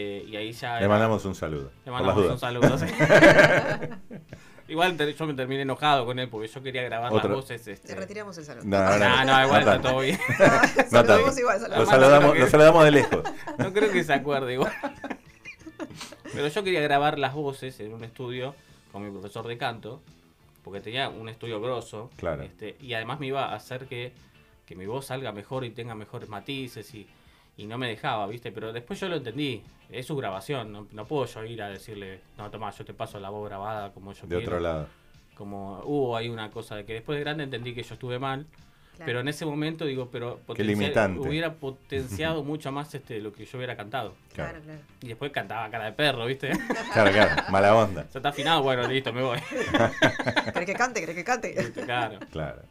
Eh, 0.00 0.24
y 0.28 0.36
ahí 0.36 0.52
ya. 0.52 0.74
Le 0.74 0.78
era- 0.80 0.88
mandamos 0.88 1.24
un 1.24 1.34
saludo. 1.34 1.70
le 1.84 1.90
mandamos 1.90 2.24
un 2.24 2.38
saludo. 2.38 2.78
sí. 2.78 2.86
Igual 4.68 4.96
te- 4.98 5.14
yo 5.14 5.26
me 5.26 5.32
terminé 5.34 5.62
enojado 5.62 6.04
con 6.04 6.18
él 6.18 6.28
porque 6.28 6.46
yo 6.46 6.62
quería 6.62 6.82
grabar 6.82 7.10
Otro. 7.12 7.28
las 7.30 7.36
voces. 7.38 7.66
Este... 7.66 7.88
Te 7.88 7.94
retiramos 7.94 8.36
el 8.36 8.44
saludo. 8.44 8.64
No, 8.66 8.78
no, 8.78 8.98
No, 8.98 9.24
no, 9.24 9.44
igual 9.44 9.60
está 9.60 9.80
todo 9.80 10.00
bien. 10.00 10.18
No 10.38 10.84
Saludamos 10.90 11.24
tanto. 11.26 11.40
igual, 11.40 11.60
saludamos. 11.60 12.38
Lo 12.38 12.46
saludamos 12.48 12.84
de 12.84 12.90
lejos. 12.90 13.22
No 13.58 13.72
creo 13.72 13.90
que 13.90 14.04
se 14.04 14.12
acuerde 14.12 14.52
igual. 14.54 14.72
Pero 16.34 16.48
yo 16.48 16.62
quería 16.64 16.80
grabar 16.82 17.18
las 17.18 17.34
voces 17.34 17.80
en 17.80 17.94
un 17.94 18.04
estudio 18.04 18.54
con 18.92 19.02
mi 19.04 19.10
profesor 19.10 19.46
de 19.48 19.56
canto, 19.56 20.02
porque 20.62 20.80
tenía 20.80 21.08
un 21.08 21.28
estudio 21.30 21.60
grosso. 21.62 22.10
Claro. 22.16 22.42
este, 22.42 22.76
y 22.80 22.92
además 22.92 23.20
me 23.20 23.26
iba 23.28 23.46
a 23.46 23.54
hacer 23.54 23.86
que, 23.86 24.12
que 24.66 24.76
mi 24.76 24.84
voz 24.86 25.06
salga 25.06 25.32
mejor 25.32 25.64
y 25.64 25.70
tenga 25.70 25.94
mejores 25.94 26.28
matices 26.28 26.92
y, 26.94 27.08
y 27.58 27.66
no 27.66 27.76
me 27.76 27.88
dejaba, 27.88 28.26
¿viste? 28.26 28.50
Pero 28.52 28.72
después 28.72 28.98
yo 28.98 29.08
lo 29.10 29.16
entendí. 29.16 29.62
Es 29.90 30.06
su 30.06 30.16
grabación, 30.16 30.72
no, 30.72 30.86
no 30.92 31.04
puedo 31.06 31.26
yo 31.26 31.44
ir 31.44 31.60
a 31.62 31.68
decirle, 31.68 32.20
no, 32.38 32.50
toma, 32.50 32.70
yo 32.70 32.84
te 32.84 32.94
paso 32.94 33.18
la 33.20 33.28
voz 33.30 33.48
grabada 33.48 33.90
como 33.92 34.12
yo 34.12 34.22
De 34.22 34.36
quiero. 34.36 34.42
otro 34.52 34.60
lado. 34.60 34.86
Como 35.34 35.80
hubo 35.84 36.16
ahí 36.16 36.28
una 36.28 36.50
cosa 36.50 36.76
de 36.76 36.84
que 36.84 36.94
después 36.94 37.16
de 37.18 37.24
grande 37.24 37.44
entendí 37.44 37.74
que 37.74 37.82
yo 37.82 37.94
estuve 37.94 38.18
mal. 38.18 38.46
Claro. 38.96 39.06
Pero 39.06 39.20
en 39.20 39.28
ese 39.28 39.46
momento 39.46 39.84
digo, 39.84 40.08
pero 40.10 40.40
Qué 40.54 40.64
limitante. 40.64 41.20
hubiera 41.20 41.54
potenciado 41.54 42.42
mucho 42.44 42.70
más 42.72 42.92
este 42.94 43.20
lo 43.20 43.32
que 43.32 43.44
yo 43.46 43.56
hubiera 43.56 43.76
cantado. 43.76 44.14
Claro, 44.34 44.60
claro. 44.60 44.80
Y 45.02 45.06
después 45.08 45.30
cantaba 45.32 45.70
cara 45.70 45.84
de 45.86 45.92
perro, 45.92 46.26
¿viste? 46.26 46.50
Claro, 46.92 47.12
claro. 47.12 47.42
Mala 47.50 47.76
onda. 47.76 48.06
Se 48.10 48.18
está 48.18 48.30
afinado, 48.30 48.62
bueno, 48.62 48.86
listo, 48.88 49.12
me 49.12 49.22
voy. 49.22 49.38
¿Querés 50.52 50.66
que 50.66 50.74
cante? 50.74 51.00
¿Querés 51.00 51.14
que 51.16 51.24
cante? 51.24 51.54
Claro. 51.72 52.18
Claro. 52.32 52.62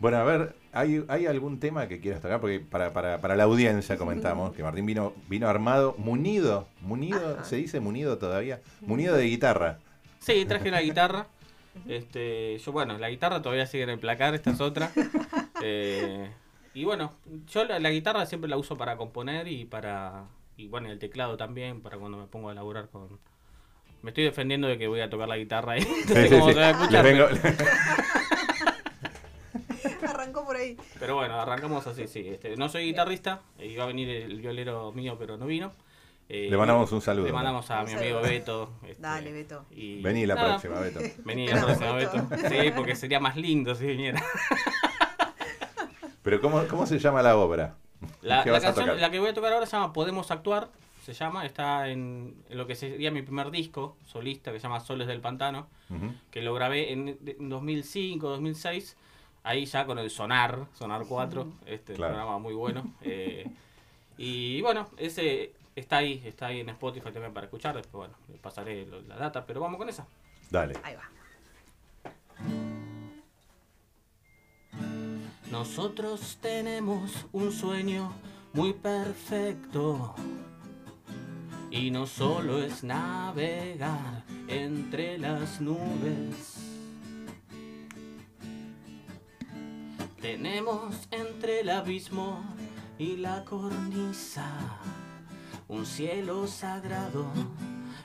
Bueno, 0.00 0.18
a 0.18 0.24
ver, 0.24 0.54
¿hay, 0.72 1.04
hay 1.08 1.26
algún 1.26 1.58
tema 1.58 1.88
que 1.88 2.00
quieras 2.00 2.20
tocar? 2.22 2.40
Porque 2.40 2.60
para, 2.60 2.92
para, 2.92 3.20
para 3.20 3.34
la 3.36 3.44
audiencia 3.44 3.96
comentamos 3.96 4.54
que 4.54 4.62
Martín 4.62 4.86
vino, 4.86 5.12
vino 5.28 5.48
armado, 5.48 5.94
munido, 5.98 6.68
munido, 6.82 7.34
Ajá. 7.34 7.44
¿se 7.44 7.56
dice 7.56 7.80
munido 7.80 8.18
todavía? 8.18 8.60
Munido 8.82 9.16
de 9.16 9.24
guitarra. 9.24 9.78
Sí, 10.20 10.44
traje 10.46 10.70
la 10.70 10.82
guitarra. 10.82 11.26
Este, 11.86 12.58
yo, 12.58 12.72
bueno, 12.72 12.98
la 12.98 13.08
guitarra 13.08 13.40
todavía 13.40 13.64
sigue 13.64 13.84
en 13.84 13.90
el 13.90 14.00
placar, 14.00 14.34
esta 14.34 14.50
es 14.50 14.60
otra. 14.60 14.90
Eh, 15.62 16.30
y 16.74 16.84
bueno, 16.84 17.12
yo 17.48 17.64
la, 17.64 17.80
la 17.80 17.90
guitarra 17.90 18.26
siempre 18.26 18.48
la 18.48 18.56
uso 18.56 18.76
para 18.76 18.96
componer 18.96 19.48
y 19.48 19.64
para. 19.64 20.24
Y 20.56 20.68
bueno, 20.68 20.86
y 20.88 20.92
el 20.92 20.98
teclado 21.00 21.36
también, 21.36 21.80
para 21.82 21.98
cuando 21.98 22.16
me 22.18 22.26
pongo 22.26 22.48
a 22.50 22.54
laburar 22.54 22.88
con. 22.90 23.18
Me 24.02 24.10
estoy 24.10 24.22
defendiendo 24.24 24.68
de 24.68 24.78
que 24.78 24.86
voy 24.86 25.00
a 25.00 25.10
tocar 25.10 25.28
la 25.28 25.36
guitarra 25.36 25.72
ahí. 25.72 25.80
No 25.80 26.14
sé 26.14 26.22
Sí, 26.22 26.28
sí, 26.28 26.34
cómo 26.34 26.46
sí. 26.48 26.54
se 26.54 26.60
va 26.60 26.66
a 26.66 26.70
escuchar, 26.70 27.04
Les 27.04 27.12
vengo- 27.18 27.28
ahí. 30.58 30.76
Pero 30.98 31.14
bueno, 31.16 31.40
arrancamos 31.40 31.86
así, 31.86 32.06
sí. 32.06 32.26
Este, 32.28 32.56
no 32.56 32.68
soy 32.68 32.84
guitarrista, 32.84 33.40
iba 33.58 33.84
a 33.84 33.86
venir 33.86 34.08
el 34.10 34.40
violero 34.40 34.92
mío, 34.92 35.16
pero 35.18 35.36
no 35.36 35.46
vino. 35.46 35.72
Eh, 36.30 36.48
Le 36.50 36.56
mandamos 36.58 36.92
un 36.92 37.00
saludo. 37.00 37.24
Le 37.26 37.32
mandamos 37.32 37.70
a 37.70 37.82
mi 37.84 37.92
amigo 37.94 38.20
Beto. 38.20 38.70
este, 38.86 39.00
Dale, 39.02 39.32
Beto. 39.32 39.64
y 39.70 40.02
Vení 40.02 40.26
la 40.26 40.34
nada, 40.34 40.48
próxima, 40.60 40.78
Beto. 40.80 41.00
Vení 41.24 41.46
la 41.48 41.64
próxima, 41.64 41.92
Beto. 41.92 42.18
Sí, 42.50 42.70
porque 42.76 42.94
sería 42.96 43.18
más 43.18 43.36
lindo 43.36 43.74
si 43.74 43.86
viniera. 43.86 44.22
Pero 46.22 46.40
¿cómo, 46.40 46.62
cómo 46.68 46.86
se 46.86 46.98
llama 46.98 47.22
la 47.22 47.36
obra? 47.36 47.76
La, 48.22 48.42
¿Qué 48.44 48.50
la 48.50 48.58
vas 48.58 48.64
a 48.64 48.74
canción, 48.74 49.00
la 49.00 49.10
que 49.10 49.18
voy 49.18 49.30
a 49.30 49.34
tocar 49.34 49.52
ahora 49.52 49.66
se 49.66 49.72
llama 49.76 49.92
Podemos 49.92 50.30
Actuar. 50.30 50.68
Se 51.04 51.14
llama, 51.14 51.46
está 51.46 51.88
en, 51.88 52.34
en 52.50 52.58
lo 52.58 52.66
que 52.66 52.74
sería 52.74 53.10
mi 53.10 53.22
primer 53.22 53.50
disco 53.50 53.96
solista 54.04 54.52
que 54.52 54.58
se 54.58 54.64
llama 54.64 54.80
Soles 54.80 55.06
del 55.06 55.20
Pantano. 55.22 55.68
Ujú. 55.88 56.12
que 56.30 56.42
lo 56.42 56.52
grabé 56.52 56.92
en 56.92 57.16
en 57.24 57.48
2005, 57.48 58.28
2006, 58.28 58.96
ahí 59.48 59.64
ya 59.64 59.86
con 59.86 59.98
el 59.98 60.10
Sonar, 60.10 60.66
Sonar 60.74 61.04
4, 61.08 61.46
este 61.66 61.94
Claro. 61.94 62.12
programa 62.14 62.38
muy 62.38 62.54
bueno. 62.54 62.92
eh, 63.02 63.46
y 64.18 64.60
bueno, 64.62 64.88
ese 64.98 65.52
está 65.74 65.98
ahí, 65.98 66.20
está 66.24 66.46
ahí 66.46 66.60
en 66.60 66.68
Spotify 66.70 67.10
también 67.12 67.32
para 67.32 67.46
escuchar, 67.46 67.74
después 67.76 68.08
bueno, 68.08 68.14
le 68.28 68.36
pasaré 68.38 68.84
lo- 68.84 69.00
la 69.02 69.16
data, 69.16 69.46
pero 69.46 69.60
vamos 69.60 69.78
con 69.78 69.88
esa. 69.88 70.06
Dale. 70.50 70.74
Ahí 70.82 70.94
va. 70.94 71.08
Nosotros 75.50 76.38
tenemos 76.42 77.26
un 77.32 77.52
sueño 77.52 78.12
muy 78.52 78.72
perfecto 78.74 80.14
y 81.70 81.90
no 81.90 82.06
solo 82.06 82.62
es 82.62 82.84
navegar 82.84 84.24
entre 84.48 85.16
las 85.18 85.60
nubes. 85.60 86.67
Tenemos 90.30 91.08
entre 91.10 91.60
el 91.60 91.70
abismo 91.70 92.44
y 92.98 93.16
la 93.16 93.46
cornisa 93.46 94.46
un 95.68 95.86
cielo 95.86 96.46
sagrado 96.46 97.32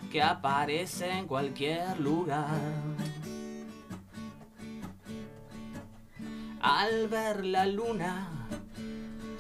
que 0.10 0.24
aparece 0.24 1.12
en 1.12 1.28
cualquier 1.28 2.00
lugar. 2.00 2.62
Al 6.62 7.10
ver 7.10 7.46
la 7.46 7.66
luna, 7.66 8.48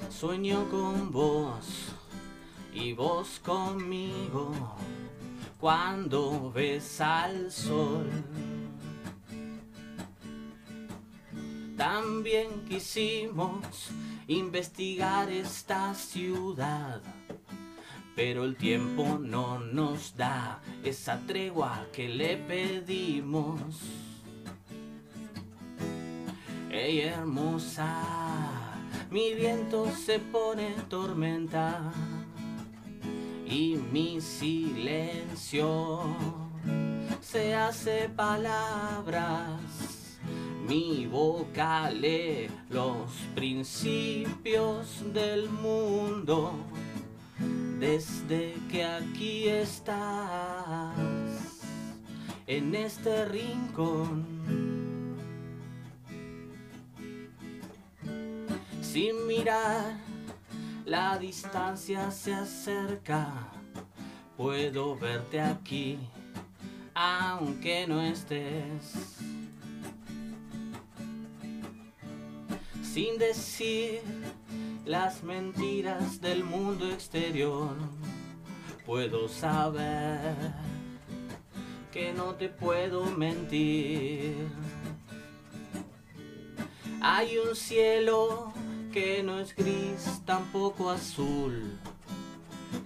sueño 0.10 0.70
con 0.70 1.10
vos 1.10 1.96
y 2.74 2.92
vos 2.92 3.40
conmigo 3.40 4.52
cuando 5.58 6.52
ves 6.52 7.00
al 7.00 7.50
sol. 7.50 8.10
También 11.84 12.63
quisimos 12.70 13.90
investigar 14.30 15.30
esta 15.30 15.94
ciudad, 15.94 17.02
pero 18.16 18.46
el 18.46 18.56
tiempo 18.56 19.20
no 19.20 19.60
nos 19.60 20.16
da 20.16 20.62
esa 20.82 21.20
tregua 21.28 21.86
que 21.92 22.08
le 22.08 22.38
pedimos. 22.38 23.82
Ey 26.72 27.02
hermosa, 27.02 28.02
mi 29.12 29.34
viento 29.34 29.92
se 29.94 30.20
pone 30.20 30.75
tormenta 30.88 31.92
y 33.46 33.75
mi 33.92 34.22
silencio 34.22 36.00
se 37.20 37.54
hace 37.54 38.08
palabras. 38.08 40.03
Mi 40.67 41.08
boca 41.08 41.89
lee 41.91 42.50
los 42.70 43.12
principios 43.36 45.03
del 45.13 45.50
mundo 45.50 46.53
desde 47.79 48.55
que 48.72 48.86
aquí 48.86 49.50
estás 49.50 50.96
en 52.48 52.74
este 52.75 53.25
rincón. 53.25 54.25
Sin 58.82 59.27
mirar, 59.27 59.98
la 60.86 61.17
distancia 61.17 62.10
se 62.10 62.34
acerca. 62.34 63.50
Puedo 64.38 64.96
verte 64.96 65.41
aquí, 65.41 66.00
aunque 66.93 67.86
no 67.86 68.01
estés. 68.01 69.33
Sin 72.94 73.18
decir 73.18 74.04
las 74.86 75.24
mentiras 75.24 76.22
del 76.22 76.44
mundo 76.44 76.88
exterior, 76.92 77.76
puedo 78.86 79.28
saber 79.28 80.36
que 81.92 82.14
no 82.14 82.36
te 82.36 82.50
puedo 82.50 83.06
mentir. 83.06 84.48
Hay 87.02 87.40
un 87.40 87.56
cielo 87.56 88.54
que 88.92 89.24
no 89.24 89.40
es 89.40 89.56
gris, 89.56 90.22
tampoco 90.24 90.92
azul, 90.92 91.80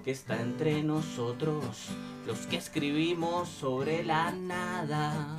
que 0.06 0.12
está 0.12 0.42
entre 0.42 0.84
nosotros, 0.84 1.90
los 2.26 2.48
que 2.48 2.56
escribimos 2.56 3.50
sobre 3.50 4.06
la 4.06 4.32
nada. 4.32 5.36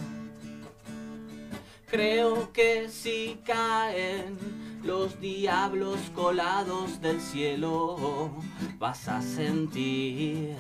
Creo 1.91 2.53
que 2.53 2.89
si 2.91 3.41
caen 3.47 4.37
los 4.85 5.19
diablos 5.21 5.99
colados 6.15 7.01
del 7.01 7.19
cielo, 7.19 8.31
vas 8.79 9.09
a 9.09 9.23
sentir 9.23 10.55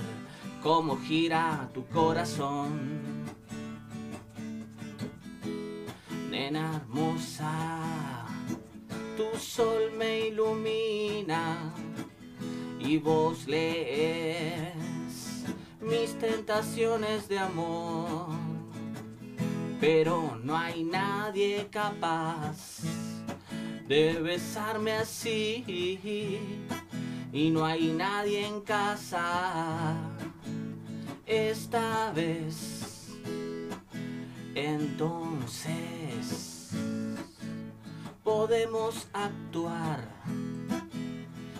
cómo 0.62 0.96
gira 0.96 1.68
tu 1.74 1.84
corazón. 1.88 3.26
Nena 6.30 6.76
hermosa, 6.76 8.24
tu 9.18 9.38
sol 9.38 9.92
me 9.98 10.28
ilumina 10.28 11.74
y 12.80 12.96
vos 12.96 13.46
lees 13.46 15.44
mis 15.82 16.18
tentaciones 16.18 17.28
de 17.28 17.38
amor. 17.38 18.57
Pero 19.80 20.38
no 20.42 20.56
hay 20.56 20.82
nadie 20.82 21.68
capaz 21.70 22.80
de 23.86 24.20
besarme 24.20 24.92
así 24.92 25.64
y 27.32 27.50
no 27.50 27.64
hay 27.64 27.92
nadie 27.92 28.46
en 28.46 28.60
casa 28.60 29.94
esta 31.26 32.10
vez. 32.12 33.08
Entonces 34.54 35.68
podemos 38.24 39.06
actuar, 39.12 40.00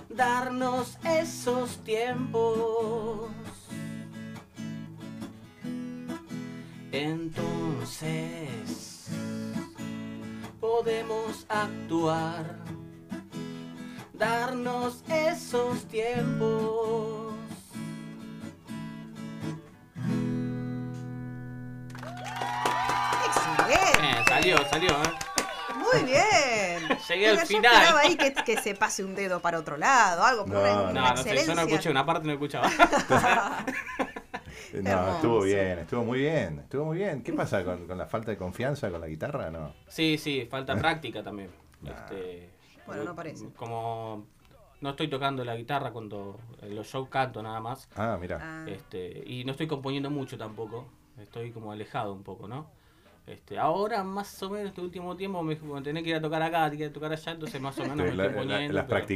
darnos 0.08 0.98
esos 1.04 1.76
tiempos. 1.84 3.30
Entonces 6.90 7.58
podemos 10.61 11.47
actuar, 11.49 12.45
darnos 14.12 15.02
esos 15.09 15.87
tiempos. 15.88 17.33
Excelente. 23.26 24.21
Eh, 24.21 24.25
salió, 24.28 24.57
salió, 24.71 24.90
¿eh? 24.90 25.12
Muy 25.76 26.02
bien. 26.04 26.99
Llegué 27.09 27.28
al 27.28 27.33
Mira, 27.33 27.42
yo 27.42 27.47
final. 27.47 27.75
esperaba 27.75 28.00
ahí 28.00 28.16
que, 28.16 28.35
que 28.35 28.61
se 28.61 28.75
pase 28.75 29.04
un 29.04 29.14
dedo 29.14 29.40
para 29.40 29.59
otro 29.59 29.76
lado, 29.76 30.25
algo 30.25 30.45
por 30.45 30.54
No, 30.54 30.61
una, 30.61 30.73
no. 30.75 30.90
una 30.90 31.11
No, 31.14 31.23
sé, 31.23 31.47
yo 31.47 31.54
no 31.54 31.62
escuché, 31.62 31.90
una 31.90 32.04
parte 32.04 32.26
no 32.26 32.33
escuchaba. 32.33 32.71
No, 34.75 34.91
Hermoso. 34.91 35.15
estuvo 35.17 35.43
bien, 35.43 35.79
estuvo 35.79 36.05
muy 36.05 36.19
bien, 36.21 36.59
estuvo 36.61 36.85
muy 36.87 36.99
bien. 36.99 37.23
¿Qué 37.23 37.33
pasa 37.33 37.65
con, 37.65 37.87
con 37.87 37.99
la 37.99 38.07
falta 38.07 38.31
de 38.31 38.37
confianza 38.37 38.91
con 38.91 39.00
la 39.00 39.07
guitarra? 39.09 39.50
No. 39.50 39.73
Sí, 39.88 40.19
sí, 40.19 40.47
falta 40.50 40.77
práctica 40.77 41.23
también. 41.23 41.50
Este, 41.87 42.50
Bueno, 42.87 43.05
no 43.05 43.15
parece. 43.15 43.47
Como 43.57 44.27
no 44.81 44.91
estoy 44.91 45.09
tocando 45.09 45.45
la 45.45 45.57
guitarra 45.57 45.91
cuando 45.91 46.38
en 46.62 46.75
los 46.75 46.87
shows 46.87 47.09
canto 47.09 47.43
nada 47.43 47.61
más. 47.61 47.88
Ah, 47.97 48.17
mira. 48.21 48.38
Ah, 48.41 48.65
Este, 48.69 49.23
y 49.27 49.45
no 49.45 49.53
estoy 49.53 49.67
componiendo 49.67 50.11
mucho 50.11 50.37
tampoco. 50.38 50.87
Estoy 51.21 51.50
como 51.50 51.73
alejado 51.73 52.12
un 52.12 52.23
poco, 52.23 52.47
¿no? 52.47 52.71
Este, 53.27 53.59
ahora 53.59 54.03
más 54.05 54.43
o 54.43 54.49
menos 54.49 54.69
este 54.69 54.81
último 54.81 55.15
tiempo 55.17 55.43
me 55.43 55.55
me 55.57 55.83
tenés 55.83 56.03
que 56.03 56.11
ir 56.11 56.17
a 56.17 56.21
tocar 56.21 56.41
acá, 56.43 56.65
tenés 56.65 56.79
que 56.79 56.85
ir 56.85 56.91
a 56.91 56.93
tocar 56.95 57.12
allá, 57.12 57.33
entonces 57.33 57.61
más 57.61 57.79
o 57.79 57.83
menos 57.83 57.97
me 57.97 58.05
La- 58.15 58.25
estoy 58.25 58.29
la- 58.29 58.35
poniendo. 58.35 58.73
las 58.75 58.85
pero-. 58.87 59.07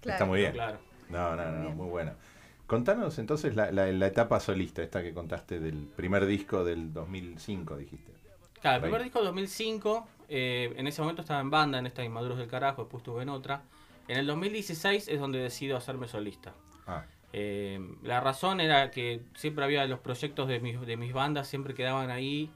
Claro. 0.00 0.14
Está 0.14 0.24
muy 0.24 0.38
bien. 0.40 0.52
Claro. 0.52 0.78
No, 1.10 1.36
no, 1.36 1.50
no, 1.50 1.70
muy 1.70 1.88
bueno. 1.88 2.12
Contanos 2.70 3.18
entonces 3.18 3.56
la, 3.56 3.72
la- 3.72 3.90
la 3.90 4.06
etapa 4.06 4.38
solista, 4.38 4.80
esta 4.82 5.02
que 5.02 5.12
contaste 5.12 5.58
del 5.58 5.88
primer 5.96 6.24
disco 6.26 6.64
del 6.64 6.92
2005, 6.92 7.76
dijiste. 7.76 8.12
Claro, 8.60 8.76
el 8.76 8.82
primer 8.82 9.02
disco 9.02 9.22
2005, 9.22 10.06
eh, 10.28 10.72
en 10.76 10.86
ese 10.86 11.00
momento 11.02 11.22
estaba 11.22 11.40
en 11.40 11.50
banda, 11.50 11.78
en 11.78 11.86
esta 11.86 12.04
Inmaduros 12.04 12.38
del 12.38 12.46
Carajo, 12.46 12.82
después 12.82 13.00
estuve 13.00 13.22
en 13.22 13.28
otra. 13.30 13.62
En 14.06 14.18
el 14.18 14.26
2016 14.26 15.08
es 15.08 15.18
donde 15.18 15.40
decido 15.40 15.76
hacerme 15.76 16.06
solista. 16.06 16.54
Ah, 16.86 17.04
Eh, 17.32 17.80
la 18.02 18.20
razón 18.20 18.60
era 18.60 18.90
que 18.90 19.22
siempre 19.34 19.64
había 19.64 19.84
los 19.86 20.00
proyectos 20.00 20.48
de 20.48 20.60
mis, 20.60 20.80
de 20.80 20.96
mis 20.96 21.12
bandas, 21.12 21.48
siempre 21.48 21.74
quedaban 21.74 22.10
ahí 22.10 22.50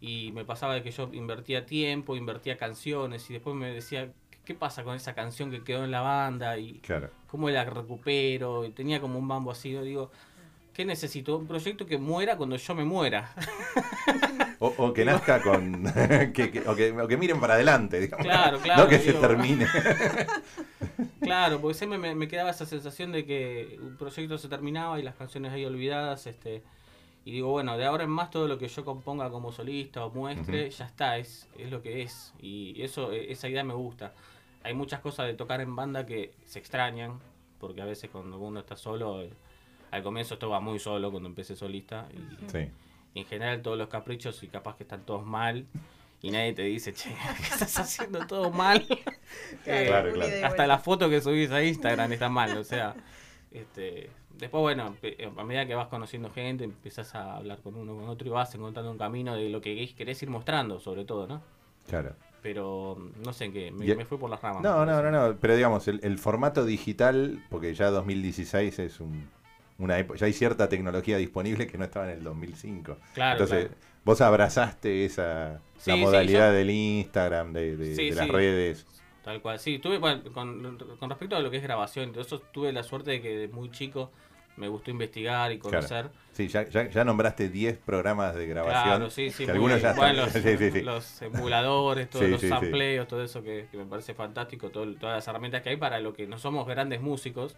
y 0.00 0.32
me 0.32 0.44
pasaba 0.44 0.74
de 0.74 0.82
que 0.82 0.90
yo 0.90 1.10
invertía 1.12 1.66
tiempo, 1.66 2.16
invertía 2.16 2.56
canciones 2.58 3.28
y 3.30 3.34
después 3.34 3.54
me 3.56 3.70
decía, 3.72 4.12
¿qué 4.44 4.54
pasa 4.54 4.84
con 4.84 4.94
esa 4.96 5.14
canción 5.14 5.50
que 5.50 5.62
quedó 5.62 5.84
en 5.84 5.90
la 5.90 6.00
banda? 6.00 6.58
Y 6.58 6.74
Claro. 6.80 7.10
cómo 7.26 7.50
la 7.50 7.64
recupero, 7.64 8.64
y 8.64 8.70
tenía 8.70 9.00
como 9.00 9.18
un 9.18 9.26
bambo 9.28 9.50
así, 9.50 9.70
yo 9.72 9.82
digo, 9.82 10.10
¿qué 10.72 10.84
necesito? 10.84 11.36
Un 11.38 11.46
proyecto 11.46 11.86
que 11.86 11.98
muera 11.98 12.36
cuando 12.36 12.56
yo 12.56 12.74
me 12.74 12.84
muera. 12.84 13.32
O, 14.60 14.68
o 14.78 14.92
que 14.92 15.04
nazca 15.04 15.42
con. 15.42 15.84
que, 16.34 16.50
que- 16.50 16.62
o, 16.66 16.74
que, 16.76 16.92
o 16.92 17.06
que 17.08 17.16
miren 17.16 17.40
para 17.40 17.54
adelante, 17.54 18.00
digamos. 18.00 18.24
Claro, 18.24 18.58
claro, 18.62 18.82
No 18.84 18.88
que 18.88 18.98
se 18.98 19.12
termine. 19.14 19.66
claro, 21.20 21.60
porque 21.60 21.74
siempre 21.74 21.98
me, 21.98 22.14
me 22.14 22.28
quedaba 22.28 22.50
esa 22.50 22.66
sensación 22.66 23.12
de 23.12 23.24
que 23.24 23.78
un 23.80 23.96
proyecto 23.96 24.38
se 24.38 24.48
terminaba 24.48 24.98
y 24.98 25.02
las 25.02 25.14
canciones 25.14 25.52
ahí 25.52 25.64
olvidadas, 25.64 26.26
este 26.26 26.62
y 27.26 27.32
digo, 27.32 27.50
bueno, 27.50 27.78
de 27.78 27.86
ahora 27.86 28.04
en 28.04 28.10
más 28.10 28.30
todo 28.30 28.46
lo 28.46 28.58
que 28.58 28.68
yo 28.68 28.84
componga 28.84 29.30
como 29.30 29.50
solista 29.50 30.04
o 30.04 30.10
muestre, 30.10 30.68
ya 30.68 30.84
está, 30.84 31.16
es, 31.16 31.48
es 31.58 31.70
lo 31.70 31.80
que 31.80 32.02
es. 32.02 32.34
Y 32.38 32.82
eso, 32.82 33.12
eh, 33.12 33.32
esa 33.32 33.48
idea 33.48 33.64
me 33.64 33.72
gusta. 33.72 34.12
Hay 34.64 34.74
muchas 34.74 35.00
cosas 35.00 35.26
de 35.26 35.34
tocar 35.34 35.60
en 35.60 35.76
banda 35.76 36.04
que 36.06 36.32
se 36.44 36.58
extrañan, 36.58 37.20
porque 37.60 37.80
a 37.80 37.84
veces 37.84 38.10
cuando 38.10 38.38
uno 38.38 38.58
está 38.60 38.76
solo, 38.76 39.22
eh, 39.22 39.30
al 39.92 40.02
comienzo 40.02 40.34
estaba 40.34 40.58
muy 40.58 40.78
solo 40.80 41.10
cuando 41.12 41.28
empecé 41.28 41.54
solista. 41.54 42.08
Y, 42.12 42.50
Sí. 42.50 42.68
y 43.14 43.20
en 43.20 43.26
general 43.26 43.62
todos 43.62 43.78
los 43.78 43.88
caprichos 43.88 44.42
y 44.42 44.48
capaz 44.48 44.76
que 44.76 44.82
están 44.82 45.02
todos 45.06 45.24
mal. 45.24 45.66
Y 46.22 46.30
nadie 46.30 46.54
te 46.54 46.62
dice, 46.62 46.92
che, 46.94 47.10
¿qué 47.36 47.42
estás 47.54 47.78
haciendo 47.78 48.26
todo 48.26 48.50
mal? 48.50 48.84
Eh, 49.66 49.84
Claro, 49.88 50.12
claro. 50.12 50.46
hasta 50.46 50.66
la 50.66 50.78
foto 50.78 51.08
que 51.10 51.20
subís 51.20 51.50
a 51.50 51.62
Instagram 51.62 52.12
está 52.12 52.28
mal, 52.28 52.56
o 52.56 52.64
sea, 52.64 52.94
este, 53.50 54.08
después 54.38 54.60
bueno, 54.62 54.96
pe- 55.00 55.16
a 55.36 55.44
medida 55.44 55.66
que 55.66 55.74
vas 55.74 55.88
conociendo 55.88 56.30
gente, 56.30 56.64
empiezas 56.64 57.14
a 57.14 57.36
hablar 57.36 57.60
con 57.60 57.74
uno, 57.74 57.94
con 57.94 58.08
otro 58.08 58.26
y 58.26 58.30
vas 58.30 58.54
encontrando 58.54 58.90
un 58.90 58.98
camino 58.98 59.34
de 59.34 59.48
lo 59.50 59.60
que 59.60 59.92
querés 59.96 60.22
ir 60.22 60.30
mostrando, 60.30 60.78
sobre 60.80 61.04
todo, 61.04 61.26
¿no? 61.26 61.42
Claro. 61.88 62.14
Pero 62.44 62.98
no 63.24 63.32
sé 63.32 63.50
qué, 63.50 63.70
me, 63.72 63.86
Y- 63.86 63.96
me 63.96 64.04
fui 64.04 64.18
por 64.18 64.28
las 64.28 64.42
ramas. 64.42 64.62
No, 64.62 64.84
no, 64.84 65.02
no, 65.02 65.10
no. 65.10 65.36
Pero 65.40 65.56
digamos, 65.56 65.88
el, 65.88 65.98
el 66.02 66.18
formato 66.18 66.66
digital, 66.66 67.42
porque 67.48 67.72
ya 67.74 67.88
2016 67.90 68.78
es 68.80 69.00
un, 69.00 69.26
una 69.78 69.98
época, 69.98 70.18
ya 70.18 70.26
hay 70.26 70.34
cierta 70.34 70.68
tecnología 70.68 71.16
disponible 71.16 71.66
que 71.66 71.78
no 71.78 71.84
estaba 71.84 72.04
en 72.12 72.18
el 72.18 72.22
2005. 72.22 72.98
Claro, 73.14 73.32
Entonces, 73.32 73.64
claro. 73.68 73.80
vos 74.04 74.20
abrazaste 74.20 75.06
esa 75.06 75.62
Sí, 75.78 75.90
la 75.90 75.96
sí, 75.96 76.02
modalidad 76.02 76.50
yo- 76.50 76.54
del 76.58 76.70
Instagram, 76.70 77.54
de, 77.54 77.76
de- 77.78 77.96
Sí, 77.96 78.10
de 78.10 78.14
las 78.14 78.26
sí. 78.26 78.30
redes. 78.32 78.86
Tal 79.24 79.40
cual, 79.40 79.58
sí, 79.58 79.78
tuve, 79.78 79.96
bueno, 79.96 80.22
con, 80.34 80.76
con 81.00 81.08
respecto 81.08 81.36
a 81.36 81.40
lo 81.40 81.50
que 81.50 81.56
es 81.56 81.62
grabación, 81.62 82.12
eso 82.18 82.40
tuve 82.40 82.74
la 82.74 82.82
suerte 82.82 83.12
de 83.12 83.22
que 83.22 83.38
de 83.38 83.48
muy 83.48 83.70
chico 83.70 84.10
me 84.56 84.68
gustó 84.68 84.90
investigar 84.90 85.50
y 85.52 85.58
Claro. 85.58 85.76
conocer. 85.78 86.10
Sí, 86.32 86.48
ya, 86.48 86.68
ya, 86.68 86.88
ya 86.90 87.04
nombraste 87.04 87.48
10 87.48 87.78
programas 87.78 88.34
de 88.34 88.46
grabación. 88.48 88.84
Claro, 88.84 89.10
sí, 89.10 89.30
sí. 89.30 89.46
que 89.46 89.52
muy 89.52 89.72
algunos 89.72 89.82
ya 89.82 89.92
bien. 89.92 89.96
Bueno, 89.96 90.24
están. 90.26 90.42
los, 90.42 90.58
sí, 90.58 90.58
sí, 90.58 90.70
sí. 90.72 90.82
los 90.82 91.22
emuladores, 91.22 92.10
todos 92.10 92.24
Sí, 92.24 92.30
los 92.30 92.40
sí, 92.40 92.46
sí. 92.48 92.52
sampleos, 92.52 93.06
todo 93.08 93.22
eso 93.22 93.42
que, 93.42 93.68
que 93.70 93.76
me 93.76 93.84
parece 93.86 94.14
fantástico, 94.14 94.70
todo- 94.70 94.92
todas 94.96 95.16
las 95.16 95.28
herramientas 95.28 95.62
que 95.62 95.70
hay 95.70 95.76
para 95.76 96.00
lo 96.00 96.12
que 96.12 96.26
no 96.26 96.38
somos 96.38 96.66
grandes 96.66 97.00
músicos, 97.00 97.56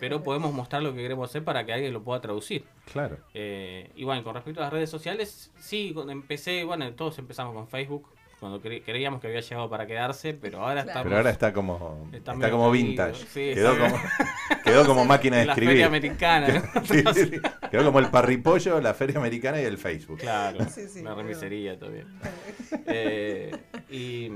pero 0.00 0.22
podemos 0.24 0.52
mostrar 0.52 0.82
lo 0.82 0.92
que 0.94 1.02
queremos 1.02 1.30
hacer 1.30 1.44
para 1.44 1.64
que 1.64 1.72
alguien 1.72 1.92
lo 1.92 2.02
pueda 2.02 2.20
traducir. 2.20 2.64
Claro. 2.92 3.18
Eh, 3.34 3.90
y 3.94 4.04
bueno, 4.04 4.24
con 4.24 4.34
respecto 4.34 4.60
a 4.60 4.64
las 4.64 4.72
redes 4.72 4.90
sociales, 4.90 5.52
sí, 5.60 5.92
cuando 5.94 6.12
empecé, 6.12 6.64
bueno, 6.64 6.90
todos 6.94 7.18
empezamos 7.18 7.54
con 7.54 7.68
Facebook, 7.68 8.08
cuando 8.40 8.60
cre- 8.62 8.82
creíamos 8.84 9.20
que 9.20 9.26
había 9.26 9.40
llegado 9.40 9.68
para 9.68 9.86
quedarse, 9.86 10.32
pero 10.34 10.58
ahora 10.60 10.82
Claro. 10.84 10.88
estamos... 10.88 11.04
Pero 11.04 11.16
ahora 11.16 11.30
está 11.30 11.52
como, 11.52 12.08
Está 12.12 12.32
está 12.34 12.50
como 12.50 12.70
vintage. 12.70 13.24
sí, 13.26 13.50
quedó, 13.54 13.74
sí. 13.74 13.80
como, 13.80 13.96
quedó 14.64 14.86
como 14.86 15.04
máquina 15.06 15.36
de 15.36 15.42
en 15.42 15.46
la 15.48 15.52
escribir. 15.54 15.72
feria 15.74 15.86
americana. 15.86 16.62
Sí, 16.84 17.02
sí, 17.14 17.24
sí. 17.26 17.40
Quedó 17.70 17.84
como 17.84 17.98
el 17.98 18.10
parripollo, 18.10 18.80
la 18.80 18.94
feria 18.94 19.18
americana 19.18 19.60
y 19.60 19.64
el 19.64 19.76
Facebook. 19.78 20.18
Claro, 20.18 20.64
Sí, 20.70 20.88
sí, 20.88 21.00
una 21.00 21.10
pero- 21.14 21.22
remisería 21.28 21.78
también. 21.78 22.06
Eh, 22.86 23.50
y 23.90 24.30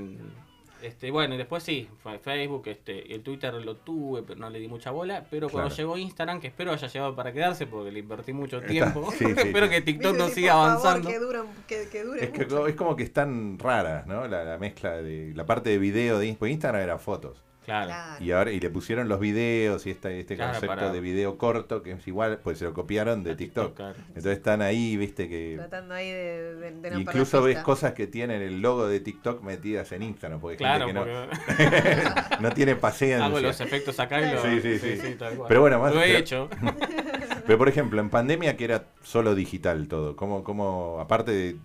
este, 0.82 1.10
bueno, 1.10 1.34
y 1.34 1.38
después 1.38 1.62
sí, 1.62 1.88
fue 2.02 2.18
Facebook, 2.18 2.62
este, 2.66 3.14
el 3.14 3.22
Twitter 3.22 3.52
lo 3.54 3.76
tuve, 3.76 4.22
pero 4.22 4.38
no 4.40 4.50
le 4.50 4.58
di 4.58 4.68
mucha 4.68 4.90
bola. 4.90 5.24
Pero 5.30 5.48
cuando 5.48 5.68
Claro. 5.68 5.76
llegó 5.76 5.98
Instagram, 5.98 6.40
que 6.40 6.48
espero 6.48 6.72
haya 6.72 6.88
llegado 6.88 7.14
para 7.16 7.32
quedarse, 7.32 7.66
porque 7.66 7.90
le 7.92 8.00
invertí 8.00 8.32
mucho 8.32 8.56
Está- 8.58 8.68
tiempo. 8.68 9.10
sí, 9.18 9.24
sí, 9.24 9.32
espero 9.36 9.66
sí. 9.66 9.72
que 9.72 9.80
TikTok 9.82 10.16
no 10.16 10.28
siga 10.28 10.52
favor, 10.52 10.68
avanzando. 10.70 11.08
que, 11.08 11.18
dura- 11.18 11.44
que, 11.66 11.88
que 11.90 12.02
dure 12.04 12.24
Es, 12.24 12.30
que, 12.30 12.44
mucho. 12.44 12.66
es 12.66 12.74
como 12.74 12.96
que 12.96 13.02
están 13.04 13.58
raras, 13.58 14.06
¿no? 14.06 14.26
La, 14.28 14.44
la 14.44 14.58
mezcla 14.58 15.00
de 15.02 15.32
la 15.34 15.46
parte 15.46 15.70
de 15.70 15.78
video 15.78 16.18
de 16.18 16.26
Instagram. 16.26 16.52
Instagram 16.52 16.82
era 16.82 16.98
fotos. 16.98 17.42
Claro. 17.64 17.86
Claro. 17.86 18.24
Y 18.24 18.30
ahora 18.32 18.50
y 18.52 18.58
le 18.60 18.70
pusieron 18.70 19.08
los 19.08 19.20
videos 19.20 19.86
y 19.86 19.90
este, 19.90 20.18
este 20.20 20.34
Claro, 20.36 20.52
concepto 20.52 20.74
para- 20.76 20.92
de 20.92 21.00
video 21.00 21.38
corto 21.38 21.82
que 21.82 21.92
es 21.92 22.08
igual, 22.08 22.38
pues 22.42 22.58
se 22.58 22.64
lo 22.64 22.74
copiaron 22.74 23.22
de 23.22 23.36
TikTok. 23.36 23.74
claro. 23.76 23.94
Entonces 24.08 24.36
están 24.38 24.62
ahí, 24.62 24.96
viste 24.96 25.28
que 25.28 25.54
Tratando 25.58 25.94
ahí 25.94 26.10
de, 26.10 26.54
de, 26.56 26.70
de 26.72 26.90
no 26.90 26.98
incluso 27.00 27.40
ves 27.42 27.58
cosas 27.58 27.92
que 27.92 28.06
tienen 28.08 28.42
el 28.42 28.60
logo 28.60 28.88
de 28.88 28.98
TikTok 29.00 29.42
metidas 29.42 29.92
en 29.92 30.02
Instagram, 30.02 30.40
porque 30.40 30.56
Claro, 30.56 30.86
gente 30.86 31.00
porque 31.00 31.56
que 31.56 32.40
no, 32.40 32.40
no 32.48 32.50
tiene 32.52 32.74
paciencia. 32.76 33.24
hago 33.26 33.38
los 33.40 33.60
efectos 33.60 33.98
acá 34.00 34.20
y 34.20 34.32
lo. 34.34 34.42
Sí, 34.42 34.78
sí, 34.78 34.96
sí. 34.96 35.14
tal 35.18 35.34
cual. 35.36 35.48
Pero 35.48 35.60
bueno, 35.60 35.78
más- 35.78 35.94
Lo 35.94 36.00
he 36.02 36.06
pero- 36.06 36.18
hecho. 36.18 36.48
Pero 37.46 37.58
por 37.58 37.68
ejemplo, 37.68 38.00
en 38.00 38.08
pandemia 38.10 38.56
que 38.56 38.64
era 38.64 38.84
solo 39.02 39.34
digital 39.34 39.88
todo, 39.88 40.14
como, 40.16 40.44
como 40.44 40.98
aparte 41.00 41.32
de, 41.32 41.56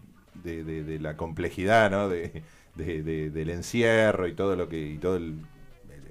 de- 0.44 0.64
de- 0.64 0.84
de 0.84 1.00
la 1.00 1.16
complejidad, 1.18 1.92
¿no? 1.92 2.10
De, 2.10 2.42
de- 2.76 3.04
de- 3.04 3.30
del 3.30 3.50
encierro 3.52 4.28
y 4.28 4.34
todo 4.34 4.56
lo 4.56 4.70
que 4.70 4.80
y 4.80 4.98
todo 4.98 5.18
el, 5.18 5.36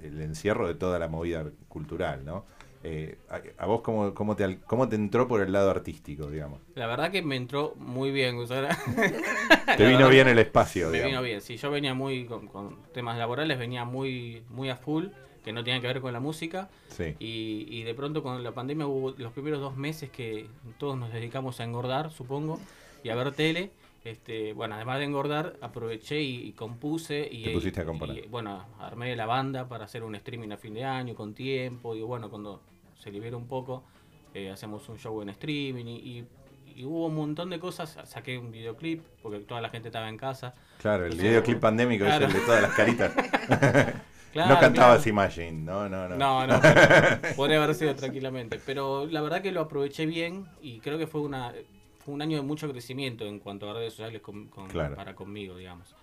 el- 0.03 0.21
encierro 0.21 0.67
de 0.67 0.75
toda 0.75 0.99
la 0.99 1.07
movida 1.07 1.45
cultural, 1.67 2.23
¿no? 2.25 2.45
Eh, 2.83 3.17
a, 3.29 3.63
a 3.63 3.65
vos 3.65 3.81
cómo, 3.81 4.13
cómo 4.13 4.35
te 4.35 4.59
cómo 4.67 4.87
te 4.87 4.95
entró 4.95 5.27
por 5.27 5.41
el 5.41 5.51
lado 5.51 5.71
artístico, 5.71 6.29
digamos. 6.29 6.59
La 6.75 6.85
verdad 6.87 7.11
que 7.11 7.21
me 7.21 7.35
entró 7.35 7.73
muy 7.75 8.11
bien. 8.11 8.37
Te 9.77 9.85
vino 9.87 10.09
bien 10.09 10.27
el 10.27 10.39
espacio, 10.39 10.87
Me 10.87 10.93
digamos. 10.93 11.11
vino 11.11 11.21
bien, 11.23 11.41
sí, 11.41 11.57
yo 11.57 11.71
venía 11.71 11.93
muy 11.93 12.25
con, 12.25 12.47
con 12.47 12.77
temas 12.93 13.17
laborales, 13.17 13.57
venía 13.57 13.83
muy, 13.83 14.43
muy 14.49 14.69
a 14.69 14.75
full, 14.77 15.07
que 15.43 15.51
no 15.53 15.63
tenían 15.63 15.81
que 15.81 15.87
ver 15.87 16.01
con 16.01 16.13
la 16.13 16.19
música. 16.19 16.69
Sí. 16.89 17.15
Y, 17.19 17.65
y 17.69 17.83
de 17.83 17.93
pronto 17.93 18.23
con 18.23 18.43
la 18.43 18.51
pandemia 18.53 18.87
hubo 18.87 19.11
los 19.17 19.33
primeros 19.33 19.59
dos 19.59 19.75
meses 19.75 20.09
que 20.09 20.47
todos 20.77 20.97
nos 20.97 21.11
dedicamos 21.11 21.59
a 21.59 21.63
engordar, 21.63 22.11
supongo, 22.11 22.59
y 23.03 23.09
a 23.09 23.15
ver 23.15 23.31
tele. 23.31 23.71
Este, 24.11 24.53
bueno, 24.53 24.75
además 24.75 24.99
de 24.99 25.05
engordar, 25.05 25.57
aproveché 25.61 26.21
y, 26.21 26.47
y 26.47 26.51
compuse 26.53 27.27
y, 27.31 27.43
Te 27.43 27.51
pusiste 27.51 27.81
a 27.81 27.85
componer. 27.85 28.23
y, 28.25 28.27
bueno, 28.27 28.65
armé 28.79 29.15
la 29.15 29.25
banda 29.25 29.67
para 29.67 29.85
hacer 29.85 30.03
un 30.03 30.15
streaming 30.15 30.51
a 30.51 30.57
fin 30.57 30.73
de 30.73 30.83
año 30.85 31.13
con 31.15 31.33
tiempo. 31.33 31.95
Y 31.95 32.01
bueno, 32.01 32.29
cuando 32.29 32.61
se 32.95 33.11
libera 33.11 33.35
un 33.37 33.47
poco, 33.47 33.83
eh, 34.33 34.49
hacemos 34.49 34.87
un 34.89 34.97
show 34.97 35.21
en 35.21 35.29
streaming 35.29 35.85
y, 35.85 35.95
y- 36.19 36.27
y 36.75 36.85
hubo 36.85 37.07
un 37.07 37.15
montón 37.15 37.49
de 37.49 37.59
cosas. 37.59 37.97
Saqué 38.05 38.37
un 38.37 38.51
videoclip 38.51 39.01
porque 39.23 39.39
toda 39.39 39.61
la 39.61 39.69
gente 39.69 39.87
estaba 39.89 40.07
en 40.09 40.17
casa. 40.17 40.53
Claro, 40.79 41.05
el 41.07 41.17
videoclip 41.17 41.59
pandémico 41.59 42.05
Claro. 42.05 42.27
es 42.27 42.33
el 42.33 42.39
de 42.39 42.45
todas 42.45 42.61
las 42.61 42.71
caritas. 42.75 43.11
Claro, 44.33 44.53
no 44.55 44.59
cantabas 44.59 44.97
claro. 45.03 45.09
Imagine, 45.09 45.51
no, 45.53 45.89
no, 45.89 46.07
no. 46.07 46.15
No, 46.15 46.45
no. 46.45 46.59
Podría 47.35 47.63
haber 47.63 47.73
sido 47.73 47.95
tranquilamente. 47.95 48.59
Pero 48.63 49.07
la 49.07 49.21
verdad 49.21 49.41
que 49.41 49.51
lo 49.51 49.61
aproveché 49.61 50.05
bien 50.05 50.45
y 50.61 50.79
creo 50.79 50.99
que 50.99 51.07
fue 51.07 51.21
una 51.21 51.53
fue 52.07 52.13
un 52.13 52.21
año 52.21 52.37
de 52.37 52.43
mucho 52.43 52.71
crecimiento 52.71 53.25
en 53.25 53.37
cuanto 53.37 53.69
a 53.69 53.73
redes 53.73 53.91
sociales 53.91 54.21
con- 54.21 54.47
con- 54.47 54.69
Claro. 54.69 54.95
para 54.95 55.13
conmigo, 55.13 55.57
digamos. 55.57 55.93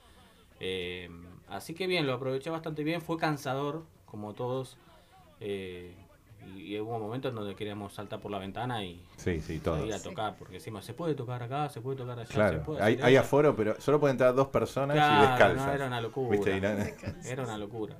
Eh, 0.60 1.08
así 1.48 1.72
que 1.72 1.86
bien, 1.86 2.06
lo 2.06 2.12
aproveché 2.12 2.50
bastante 2.50 2.84
bien. 2.84 3.00
Fue 3.00 3.16
cansador, 3.16 3.84
como 4.04 4.34
todos. 4.34 4.76
eh, 5.40 5.94
y, 6.54 6.74
y 6.74 6.80
hubo 6.80 6.98
momentos 6.98 7.30
en 7.30 7.36
donde 7.36 7.54
queríamos 7.54 7.94
saltar 7.94 8.20
por 8.20 8.30
la 8.30 8.38
ventana 8.38 8.84
y 8.84 9.02
Sí, 9.16 9.40
sí, 9.40 9.54
ir 9.54 9.62
todos. 9.62 9.90
a 9.94 10.02
tocar. 10.02 10.36
Porque 10.38 10.54
decimos, 10.54 10.84
se 10.84 10.92
puede 10.92 11.14
tocar 11.14 11.42
acá, 11.42 11.70
se 11.70 11.80
puede 11.80 11.96
tocar 11.96 12.18
allá, 12.18 12.26
se 12.26 12.34
Claro, 12.34 12.62
puede 12.62 12.82
hay, 12.82 12.98
hay 13.02 13.14
esto". 13.14 13.26
aforo, 13.26 13.56
pero 13.56 13.80
solo 13.80 13.98
pueden 13.98 14.14
entrar 14.14 14.34
dos 14.34 14.48
personas 14.48 14.96
y 14.96 15.26
descalzas. 15.26 15.66
no, 15.66 15.72
era 15.72 15.86
una 15.86 16.00
locura. 16.02 16.30
¿Viste? 16.30 16.56
Y 16.56 16.60
no- 16.60 16.68
Era 17.30 17.42
una 17.44 17.56
locura. 17.56 17.96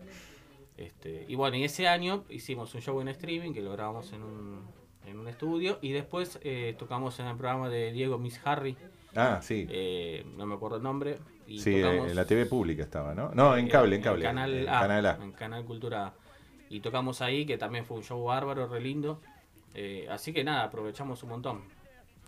Este, 0.76 1.24
y 1.26 1.34
bueno, 1.36 1.56
y 1.56 1.64
ese 1.64 1.88
año 1.88 2.24
hicimos 2.28 2.74
un 2.74 2.82
show 2.82 3.00
en 3.00 3.08
streaming 3.08 3.52
que 3.54 3.62
lo 3.62 3.72
grabamos 3.72 4.12
en 4.12 4.22
un, 4.22 4.62
en 5.06 5.18
un 5.18 5.28
estudio 5.28 5.78
y 5.82 5.92
después 5.92 6.38
eh, 6.42 6.74
tocamos 6.78 7.18
en 7.20 7.26
el 7.26 7.36
programa 7.36 7.68
de 7.68 7.92
Diego 7.92 8.18
Miss 8.18 8.40
Harry, 8.44 8.76
Ah, 9.14 9.40
sí. 9.42 9.66
eh, 9.70 10.24
no 10.36 10.46
me 10.46 10.54
acuerdo 10.54 10.76
el 10.78 10.82
nombre. 10.82 11.18
Y 11.46 11.58
sí, 11.60 11.80
tocamos, 11.82 12.08
en 12.10 12.16
la 12.16 12.24
TV 12.24 12.46
pública 12.46 12.82
estaba, 12.82 13.14
¿no? 13.14 13.30
No, 13.34 13.56
en 13.56 13.66
eh, 13.66 13.70
cable, 13.70 13.96
en 13.96 14.02
cable. 14.02 14.24
Canal, 14.24 14.54
en 14.54 14.68
A, 14.68 14.80
Canal 14.80 15.06
A. 15.06 15.18
En 15.22 15.32
Canal 15.32 15.64
Cultura 15.64 16.06
A. 16.06 16.14
Y 16.70 16.80
tocamos 16.80 17.20
ahí, 17.20 17.44
que 17.46 17.58
también 17.58 17.84
fue 17.84 17.98
un 17.98 18.02
show 18.02 18.24
bárbaro, 18.24 18.66
re 18.66 18.80
lindo. 18.80 19.20
Eh, 19.74 20.06
así 20.10 20.32
que 20.32 20.42
nada, 20.42 20.64
aprovechamos 20.64 21.22
un 21.22 21.28
montón. 21.30 21.60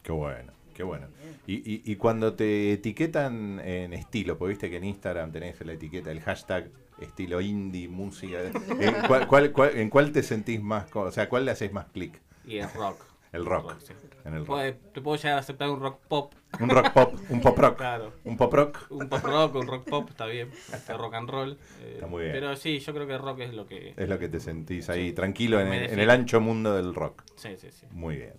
Qué 0.02 0.12
bueno, 0.12 0.52
qué 0.74 0.82
bueno. 0.82 1.06
Y, 1.46 1.54
y, 1.54 1.82
y 1.84 1.96
cuando 1.96 2.34
te 2.34 2.72
etiquetan 2.74 3.58
en 3.64 3.92
estilo, 3.94 4.36
porque 4.38 4.50
viste 4.50 4.70
que 4.70 4.76
en 4.76 4.84
Instagram 4.84 5.32
tenés 5.32 5.58
la 5.64 5.72
etiqueta, 5.72 6.10
el 6.12 6.20
hashtag 6.20 6.70
estilo 7.00 7.40
indie, 7.40 7.88
música. 7.88 8.38
¿En 8.78 8.94
cuál, 9.08 9.26
cuál- 9.26 9.52
cuál- 9.52 9.76
en 9.76 9.90
cuál 9.90 10.12
te 10.12 10.22
sentís 10.22 10.62
más, 10.62 10.94
o 10.94 11.10
sea, 11.10 11.28
cuál 11.28 11.44
le 11.46 11.50
haces 11.52 11.72
más 11.72 11.86
clic? 11.86 12.20
Y 12.46 12.58
es 12.58 12.72
rock. 12.74 13.00
El 13.32 13.44
rock. 13.44 13.74
sí. 13.80 13.92
En 14.24 14.34
el 14.34 14.46
rock. 14.46 14.60
Te 14.94 15.00
puedo 15.00 15.16
llegar 15.16 15.36
a 15.36 15.40
aceptar 15.40 15.68
un 15.70 15.80
rock 15.80 16.00
pop. 16.08 16.32
Un 16.58 16.70
rock 16.70 16.92
pop, 16.92 17.14
un 17.28 17.40
pop 17.40 17.58
rock. 17.58 17.76
Claro. 17.76 18.12
Un 18.24 18.36
pop 18.36 18.52
rock. 18.52 18.86
Un 18.90 19.08
pop 19.08 19.22
rock, 19.24 19.54
un 19.56 19.66
rock 19.66 19.88
pop, 19.88 20.08
está 20.10 20.26
bien. 20.26 20.50
Este 20.72 20.96
rock 20.96 21.14
and 21.14 21.28
roll. 21.30 21.58
eh, 21.82 21.92
Está 21.94 22.06
muy 22.06 22.22
bien. 22.22 22.32
Pero 22.34 22.56
sí, 22.56 22.78
yo 22.78 22.94
creo 22.94 23.06
que 23.06 23.12
el 23.14 23.20
rock 23.20 23.40
es 23.40 23.54
lo 23.54 23.66
que. 23.66 23.94
Es 23.96 24.08
lo 24.08 24.18
que 24.18 24.28
te 24.28 24.40
sentís 24.40 24.88
ahí, 24.88 25.12
tranquilo 25.12 25.60
en 25.60 25.72
el, 25.72 25.90
en 25.92 26.00
el 26.00 26.10
ancho 26.10 26.40
mundo 26.40 26.74
del 26.74 26.94
rock. 26.94 27.22
Sí, 27.36 27.56
sí, 27.58 27.68
sí. 27.70 27.86
Muy 27.90 28.16
bien. 28.16 28.34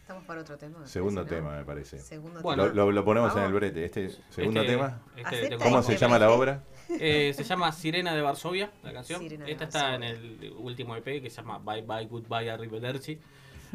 Estamos 0.00 0.24
para 0.24 0.42
otro 0.42 0.58
tema. 0.58 0.86
Segundo 0.86 1.22
parece, 1.22 1.36
¿no? 1.40 1.46
tema, 1.48 1.56
me 1.58 1.64
parece. 1.64 1.98
Segundo 1.98 2.42
Bueno. 2.42 2.66
Lo, 2.66 2.74
lo- 2.74 2.92
lo 2.92 3.04
ponemos 3.04 3.34
en 3.36 3.44
el 3.44 3.52
brete. 3.52 3.84
Este 3.84 4.10
segundo 4.28 4.60
Este- 4.60 4.72
tema. 4.72 5.00
este 5.16 5.56
¿Cómo 5.56 5.82
se 5.82 5.96
llama 5.96 6.18
la 6.18 6.30
obra? 6.30 6.62
Eh, 6.90 7.32
se 7.34 7.44
llama 7.44 7.72
Sirena 7.72 8.14
de 8.14 8.20
Varsovia, 8.20 8.70
la 8.82 8.92
canción. 8.92 9.20
Sirena 9.20 9.46
Esta 9.48 9.64
está 9.64 9.94
en 9.94 10.02
el 10.02 10.52
último 10.58 10.94
EP 10.96 11.22
que 11.22 11.30
se 11.30 11.36
llama 11.36 11.58
Bye 11.58 11.82
Bye 11.82 12.06
Goodbye 12.06 12.50
Arrivederci. 12.50 13.18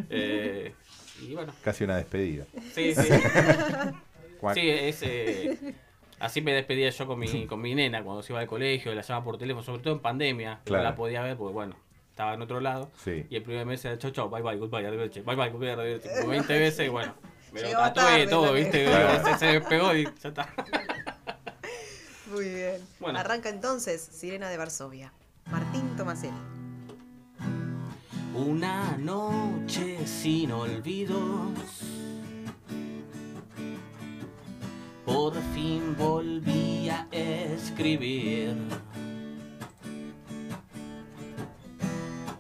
Eh, 0.10 0.74
y 1.22 1.34
bueno, 1.34 1.54
Casi 1.64 1.84
una 1.84 1.98
despedida. 1.98 2.46
sí, 2.74 2.94
sí. 2.94 3.08
Sí, 4.54 4.70
es, 4.70 5.02
eh, 5.02 5.76
así 6.20 6.42
me 6.42 6.54
despedía 6.54 6.90
yo 6.90 7.08
con 7.08 7.18
mi, 7.18 7.48
con 7.48 7.60
mi 7.60 7.74
nena 7.74 8.04
cuando 8.04 8.22
se 8.22 8.34
iba 8.34 8.40
al 8.40 8.48
colegio, 8.48 8.94
la 8.94 9.02
llamaba 9.02 9.26
por 9.26 9.38
teléfono, 9.38 9.64
sobre 9.64 9.82
todo 9.82 9.94
en 9.94 10.00
pandemia. 10.00 10.60
Claro. 10.64 10.84
No 10.84 10.90
la 10.90 10.96
podía 10.96 11.22
ver 11.24 11.36
porque, 11.38 11.54
bueno, 11.54 11.76
estaba 12.10 12.36
en 12.36 12.42
otro 12.42 12.60
lado. 12.60 12.92
Sí. 13.04 13.26
Y 13.30 13.36
el 13.36 13.44
primer 13.44 13.66
mes 13.66 13.84
era 13.86 13.98
chau, 13.98 14.12
chau, 14.12 14.30
bye 14.30 14.42
bye, 14.44 14.58
goodbye, 14.58 14.86
arrivederci, 14.86 15.22
bye 15.22 15.36
bye, 15.36 15.50
goodbye, 15.50 15.72
arrivederci. 15.72 16.10
Como 16.20 16.30
20 16.30 16.60
veces 16.60 16.86
y 16.86 16.90
bueno, 16.90 17.16
me 17.52 17.62
lo 17.62 17.72
tatué 17.72 18.28
todo. 18.28 18.54
¿viste? 18.54 18.86
Claro. 18.86 19.24
Se, 19.26 19.38
se 19.40 19.46
despegó 19.48 19.96
y 19.96 20.04
ya 20.04 20.30
está. 20.30 20.54
Muy 22.32 22.50
bien. 22.50 22.82
Bueno. 23.00 23.18
Arranca 23.20 23.50
entonces 23.50 24.02
Sirena 24.02 24.50
de 24.50 24.58
Varsovia. 24.58 25.14
Martín 25.50 25.96
Tomaselli. 25.96 26.57
Una 28.38 28.96
noche 29.00 30.06
sin 30.06 30.52
olvidos. 30.52 31.50
Por 35.04 35.34
fin 35.56 35.96
volví 35.98 36.88
a 36.88 37.08
escribir 37.12 38.56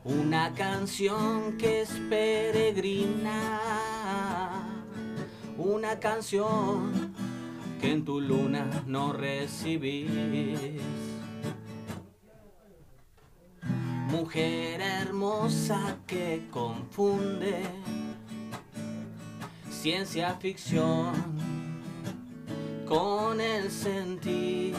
una 0.03 0.53
canción 0.53 1.57
que 1.57 1.81
es 1.81 1.89
peregrina, 2.09 3.59
una 5.57 5.99
canción 5.99 7.15
que 7.81 7.91
en 7.91 8.05
tu 8.05 8.21
luna 8.21 8.83
no 8.85 9.13
recibís. 9.13 11.06
Mujer 14.09 14.79
hermosa 14.79 15.97
que 16.07 16.47
confunde 16.49 17.61
ciencia 19.69 20.33
ficción 20.35 21.11
con 22.87 23.41
el 23.41 23.69
sentir. 23.69 24.75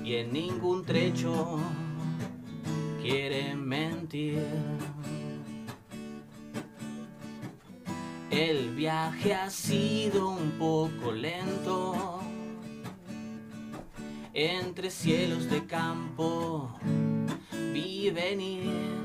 y 0.04 0.14
en 0.14 0.32
ningún 0.32 0.84
trecho 0.84 1.58
quiere 3.02 3.56
mentir. 3.56 4.46
El 8.32 8.74
viaje 8.74 9.34
ha 9.34 9.50
sido 9.50 10.30
un 10.30 10.52
poco 10.52 11.12
lento. 11.12 12.20
Entre 14.32 14.90
cielos 14.90 15.50
de 15.50 15.66
campo 15.66 16.74
vi 17.74 18.10
venir 18.10 19.02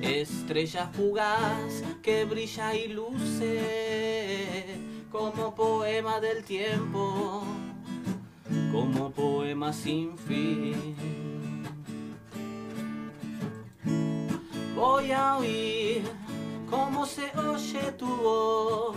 estrella 0.00 0.86
fugaz 0.92 1.82
que 2.02 2.24
brilla 2.24 2.74
y 2.76 2.88
luce 2.88 4.64
como 5.10 5.54
poema 5.56 6.20
del 6.20 6.44
tiempo 6.44 7.42
como 8.70 9.10
poema 9.10 9.72
sin 9.72 10.16
fin 10.18 11.23
Voy 14.86 15.12
a 15.12 15.38
oír 15.38 16.04
cómo 16.68 17.06
se 17.06 17.32
oye 17.38 17.90
tu 17.92 18.06
voz. 18.06 18.94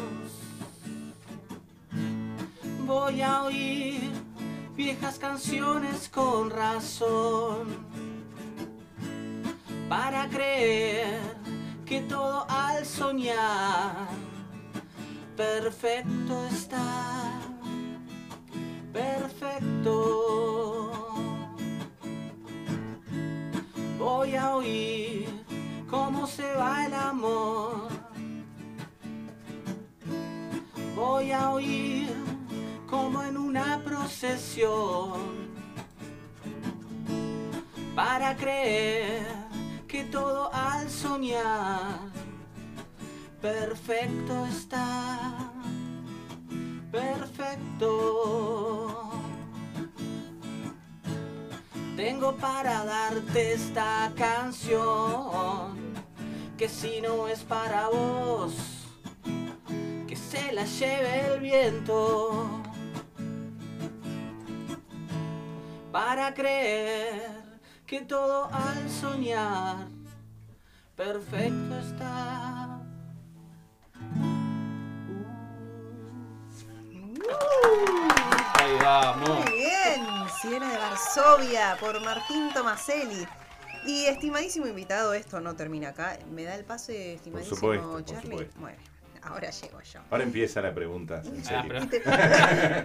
Voy 2.86 3.21
a 3.21 3.43
oír 3.43 4.12
viejas 4.76 5.17
canciones 5.17 6.10
con 6.10 6.50
razón. 6.50 7.88
Para 9.88 10.28
creer 10.28 11.21
que 11.86 12.02
todo 12.02 12.45
al 12.50 12.86
soñar 12.86 14.10
perfecto 15.38 16.47
está. 16.52 17.39
Perfecto. 18.91 20.02
Voy 23.97 24.36
a 24.36 24.56
oír 24.58 25.46
cómo 25.89 26.28
se 26.28 26.54
va 26.54 26.86
el 26.86 26.93
amor. 26.93 27.88
Voy 30.95 31.32
a 31.32 31.52
oír 31.52 32.13
como 32.88 33.23
en 33.23 33.38
una 33.38 33.82
procesión. 33.84 35.47
Para 37.95 38.36
creer 38.36 39.26
que 39.88 40.04
todo 40.04 40.54
al 40.54 40.89
soñar 40.89 42.17
perfecto 43.41 44.45
está. 44.45 45.52
Perfecto. 46.91 48.87
Tengo 51.97 52.33
para 52.36 52.86
darte 52.86 53.53
esta 53.53 54.13
canción 54.15 55.95
que 56.55 56.69
si 56.69 57.01
no 57.01 57.27
es 57.27 57.39
para 57.39 57.89
vos, 57.89 58.53
que 60.07 60.15
se 60.15 60.53
la 60.53 60.63
lleve 60.65 61.33
el 61.33 61.39
viento. 61.39 62.62
Para 65.91 66.36
creer 66.36 67.60
que 67.88 68.01
todo 68.01 68.47
al 68.53 68.89
soñar 68.91 69.88
perfecto 70.95 71.79
está. 71.79 72.79
Ahí 78.53 78.77
vamos. 78.83 79.45
Muy 79.45 79.51
bien. 79.51 80.16
Sirena 80.47 80.71
de 80.71 80.77
Varsovia 80.77 81.75
por 81.77 81.99
Martín 82.01 82.49
Tomaselli. 82.53 83.27
Y 83.86 84.05
estimadísimo 84.05 84.65
invitado, 84.65 85.13
esto 85.13 85.41
no 85.41 85.55
termina 85.57 85.89
acá. 85.89 86.17
Me 86.31 86.43
da 86.45 86.55
el 86.55 86.63
pase, 86.63 87.15
estimadísimo 87.15 87.55
supuesto, 87.57 87.91
por 87.91 88.05
Charlie. 88.05 88.29
supuesto. 88.31 88.60
Bueno, 88.62 88.77
ahora 89.23 89.49
llego 89.49 89.81
yo. 89.81 89.99
Ahora 90.10 90.23
empieza 90.23 90.62
la 90.62 90.73
pregunta, 90.73 91.21
en 91.25 91.41
Ah, 91.41 91.43
serio. 91.63 91.81
¿Viste? 91.81 92.01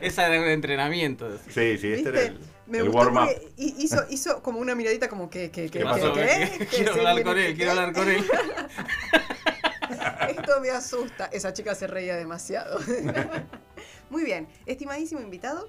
Esa 0.06 0.26
era 0.26 0.40
un 0.42 0.48
entrenamiento. 0.48 1.38
Sí, 1.50 1.78
sí, 1.78 1.92
este 1.92 2.08
era 2.08 2.22
el, 2.22 2.40
Me 2.66 2.78
el 2.78 2.84
gustó 2.90 2.98
warm-up. 2.98 3.28
porque 3.32 3.52
hi- 3.58 3.74
hizo, 3.78 4.04
hizo 4.10 4.42
como 4.42 4.58
una 4.58 4.74
miradita 4.74 5.08
como 5.08 5.30
que... 5.30 5.52
que, 5.52 5.70
que 5.70 5.78
¿Qué 5.78 5.84
pasó? 5.84 6.12
que- 6.14 6.50
que- 6.58 6.66
Quiero 6.66 6.94
hablar 6.94 7.22
con 7.22 7.38
él, 7.38 7.54
quiero 7.54 7.70
hablar 7.70 7.92
con 7.92 8.08
él. 8.08 8.24
Esto 10.30 10.60
me 10.60 10.70
asusta. 10.70 11.26
Esa 11.26 11.52
chica 11.52 11.76
se 11.76 11.86
reía 11.86 12.16
demasiado. 12.16 12.80
Muy 14.10 14.24
bien, 14.24 14.48
estimadísimo 14.66 15.20
invitado, 15.20 15.68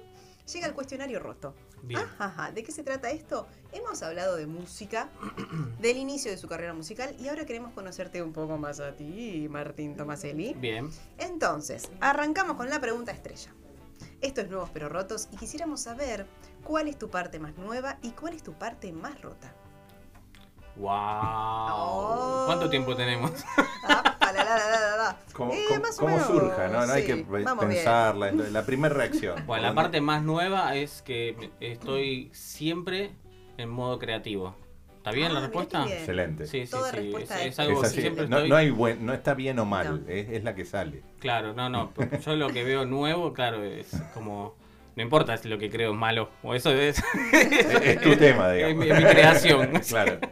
llega 0.52 0.66
el 0.66 0.74
cuestionario 0.74 1.18
roto. 1.20 1.54
Bien. 1.86 2.02
Ajá, 2.18 2.50
¿De 2.50 2.62
qué 2.62 2.72
se 2.72 2.82
trata 2.82 3.10
esto? 3.10 3.46
Hemos 3.72 4.02
hablado 4.02 4.36
de 4.36 4.46
música, 4.46 5.08
del 5.80 5.96
inicio 5.96 6.30
de 6.30 6.36
su 6.36 6.48
carrera 6.48 6.72
musical 6.72 7.14
y 7.18 7.28
ahora 7.28 7.44
queremos 7.44 7.72
conocerte 7.72 8.22
un 8.22 8.32
poco 8.32 8.56
más 8.56 8.80
a 8.80 8.92
ti, 8.92 9.46
Martín 9.50 9.96
Tomaselli. 9.96 10.54
Bien. 10.54 10.90
Entonces, 11.18 11.90
arrancamos 12.00 12.56
con 12.56 12.70
la 12.70 12.80
pregunta 12.80 13.12
estrella. 13.12 13.52
Esto 14.20 14.40
es 14.40 14.48
Nuevos 14.48 14.70
pero 14.72 14.88
Rotos 14.88 15.28
y 15.32 15.36
quisiéramos 15.36 15.80
saber 15.80 16.26
cuál 16.62 16.88
es 16.88 16.98
tu 16.98 17.10
parte 17.10 17.38
más 17.38 17.56
nueva 17.56 17.98
y 18.02 18.12
cuál 18.12 18.34
es 18.34 18.42
tu 18.42 18.54
parte 18.54 18.92
más 18.92 19.20
rota. 19.20 19.52
Wow. 20.76 20.90
Oh. 20.90 22.42
¿Cuánto 22.46 22.70
tiempo 22.70 22.96
tenemos? 22.96 23.30
La, 24.44 24.56
la, 24.56 24.66
la, 24.68 24.80
la, 24.80 24.80
la, 24.90 24.96
la. 24.96 25.18
¿Cómo, 25.32 25.52
Eh, 25.52 25.78
más 25.82 25.98
o 26.00 26.06
menos, 26.06 26.26
surja? 26.26 26.68
No, 26.68 26.86
no 26.86 26.92
hay 26.92 27.02
sí, 27.02 27.06
que 27.08 27.14
bien. 27.22 27.44
pensarla. 27.58 28.28
entonces, 28.28 28.52
La 28.52 28.64
primera 28.64 28.94
reacción. 28.94 29.44
Bueno, 29.46 29.64
la 29.64 29.74
parte 29.74 30.00
más 30.00 30.22
nueva 30.22 30.74
es 30.76 31.02
que 31.02 31.50
estoy 31.60 32.30
siempre 32.32 33.10
en 33.56 33.68
modo 33.68 33.98
creativo. 33.98 34.54
¿Está 34.96 35.10
bien 35.10 35.30
Ah, 35.32 35.34
la 35.34 35.40
respuesta? 35.40 35.84
bien. 35.84 35.98
Excelente. 35.98 36.46
Sí, 36.46 36.64
sí, 36.64 36.70
Toda 36.70 36.90
sí. 36.90 36.96
respuesta 36.96 37.42
Es, 37.42 37.46
es- 37.52 37.58
algo 37.58 37.72
Es 37.74 37.80
que 37.80 37.86
así, 37.88 38.00
siempre 38.00 38.26
no, 38.28 38.36
estoy... 38.36 38.48
no 38.50 38.56
hay 38.56 38.70
buen, 38.70 39.04
no 39.04 39.12
está 39.12 39.34
bien 39.34 39.58
o 39.58 39.64
mal, 39.66 40.02
No. 40.06 40.10
es, 40.10 40.30
es 40.30 40.44
la 40.44 40.54
que 40.54 40.64
sale. 40.64 41.02
Claro, 41.20 41.52
no, 41.52 41.68
no. 41.68 41.92
Yo 42.24 42.36
lo 42.36 42.48
que 42.48 42.64
veo 42.64 42.86
nuevo, 42.86 43.32
claro, 43.34 43.62
es 43.64 43.90
como... 44.14 44.54
No 44.96 45.02
importa 45.02 45.36
si 45.36 45.48
lo 45.48 45.58
que 45.58 45.68
creo 45.70 45.90
es 45.92 45.96
malo. 45.98 46.30
O 46.42 46.54
eso 46.54 46.70
es... 46.70 47.02
Es, 47.32 47.66
es 47.82 48.00
tu 48.00 48.16
tema, 48.16 48.48
es 48.54 48.56
digamos. 48.56 48.84
mi, 48.84 48.90
es 48.90 48.98
mi 48.98 49.04
creación. 49.10 49.70
claro. 49.88 50.18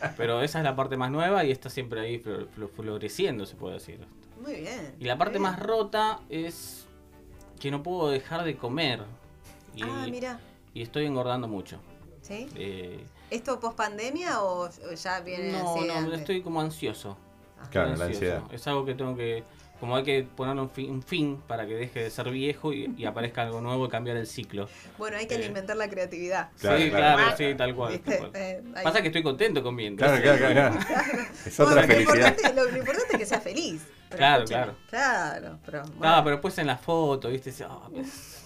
Pero 0.16 0.42
esa 0.42 0.58
es 0.58 0.64
la 0.64 0.76
parte 0.76 0.96
más 0.96 1.10
nueva 1.10 1.44
y 1.44 1.50
está 1.50 1.70
siempre 1.70 2.00
ahí 2.00 2.18
flor- 2.18 2.48
flor- 2.54 2.70
floreciendo, 2.74 3.46
se 3.46 3.56
puede 3.56 3.74
decir. 3.74 4.00
Muy 4.42 4.54
bien. 4.60 4.94
Y 4.98 5.04
la 5.04 5.16
parte 5.16 5.38
más 5.38 5.58
rota 5.58 6.20
es 6.28 6.86
que 7.60 7.70
no 7.70 7.82
puedo 7.82 8.10
dejar 8.10 8.44
de 8.44 8.56
comer. 8.56 9.02
Y, 9.74 9.82
Ah, 9.82 10.06
mira. 10.10 10.38
y 10.74 10.82
estoy 10.82 11.06
engordando 11.06 11.48
mucho. 11.48 11.78
¿Sí? 12.20 12.48
Eh, 12.54 13.04
¿Esto 13.30 13.58
post 13.60 13.76
pandemia 13.76 14.42
o 14.42 14.68
ya 14.94 15.20
viene 15.20 15.52
no, 15.52 15.74
así 15.76 15.86
no, 15.86 15.94
antes? 15.94 16.20
estoy 16.20 16.42
como 16.42 16.60
ansioso. 16.60 17.16
Ah. 17.60 17.68
Claro, 17.70 17.96
la 17.96 18.04
ansiedad. 18.06 18.42
Es 18.52 18.66
algo 18.66 18.84
que 18.84 18.94
tengo 18.94 19.16
que... 19.16 19.42
Como 19.84 19.96
hay 19.96 20.02
que 20.02 20.22
poner 20.34 20.56
un 20.56 20.70
fin, 20.70 20.90
un 20.90 21.02
fin 21.02 21.42
para 21.46 21.66
que 21.66 21.74
deje 21.74 22.04
de 22.04 22.08
ser 22.10 22.30
viejo 22.30 22.72
y, 22.72 22.94
y 22.96 23.04
aparezca 23.04 23.42
algo 23.42 23.60
nuevo 23.60 23.84
y 23.84 23.90
cambiar 23.90 24.16
el 24.16 24.26
ciclo. 24.26 24.66
Bueno, 24.96 25.18
hay 25.18 25.26
que 25.26 25.34
Eh. 25.34 25.44
alimentar 25.44 25.76
la 25.76 25.90
creatividad. 25.90 26.48
Claro, 26.58 26.78
sí, 26.78 26.88
claro. 26.88 27.16
claro, 27.18 27.36
sí, 27.36 27.54
tal 27.54 27.74
cual. 27.74 27.92
¿Viste? 27.92 28.10
tal 28.16 28.30
cual. 28.30 28.42
Eh. 28.42 28.62
Pasa 28.82 29.02
que 29.02 29.08
estoy 29.08 29.22
contento 29.22 29.62
comiendo. 29.62 30.02
Claro, 30.02 30.22
claro, 30.22 30.38
claro, 30.38 30.54
claro. 30.86 31.22
Es 31.44 31.60
otra 31.60 31.74
Bueno, 31.74 31.80
lo 31.82 31.86
felicidad. 31.92 32.28
importante, 32.28 32.54
lo, 32.54 32.70
lo 32.70 32.78
importante 32.78 33.12
es 33.12 33.18
que 33.18 33.26
sea 33.26 33.40
feliz. 33.42 33.82
Pero 34.14 34.18
Claro, 34.18 34.42
escúchame, 34.44 34.72
Claro, 34.90 35.58
pero. 35.64 35.80
bueno. 35.82 36.00
Claro, 36.00 36.24
pero 36.24 36.36
después 36.36 36.58
en 36.58 36.66
la 36.66 36.76
foto, 36.76 37.28
viste, 37.28 37.52
"Ah, 37.68 37.88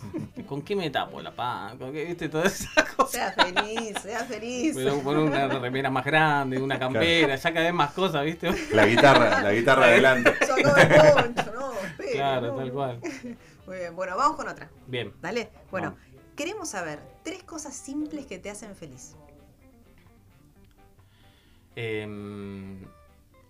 ¿con 0.47 0.63
qué 0.63 0.77
me 0.77 0.91
tapo 0.91 1.21
la 1.21 1.31
pan? 1.33 1.77
¿Con 1.79 1.93
qué, 1.93 2.05
viste, 2.05 2.29
todas 2.29 2.61
esas 2.61 2.85
cosas? 2.97 3.11
Sea 3.11 3.33
feliz, 3.33 3.99
sea 4.03 4.25
feliz. 4.25 4.77
Que 4.77 4.91
poner 5.03 5.23
una 5.23 5.49
remera 5.49 5.91
más 5.91 6.05
grande, 6.05 6.61
una 6.61 6.79
campera, 6.79 7.35
ya 7.37 7.53
cada 7.53 7.65
vez 7.67 7.75
más 7.75 7.93
cosas, 7.93 8.25
viste. 8.25 8.51
La 8.73 8.87
guitarra, 8.87 9.43
la 9.43 9.53
guitarra 9.53 9.85
adelante. 9.87 10.35
Sacame 10.47 10.83
el 10.83 11.13
poncho, 11.35 11.53
no, 11.55 11.73
espera, 11.73 12.13
Claro, 12.13 12.47
no. 12.49 12.57
tal 12.57 12.73
cual. 12.73 13.01
Muy 13.67 13.77
bien, 13.77 13.95
bueno, 13.97 14.17
vamos 14.17 14.37
con 14.37 14.49
otra. 14.49 14.69
Bien. 14.87 15.13
Dale. 15.21 15.51
Bueno, 15.71 15.91
Vamos. 15.97 16.01
queremos 16.37 16.69
saber 16.71 17.01
tres 17.23 17.43
cosas 17.43 17.75
simples 17.77 18.25
que 18.27 18.39
te 18.39 18.49
hacen 18.51 18.75
feliz. 18.75 19.15
Em, 21.77 22.83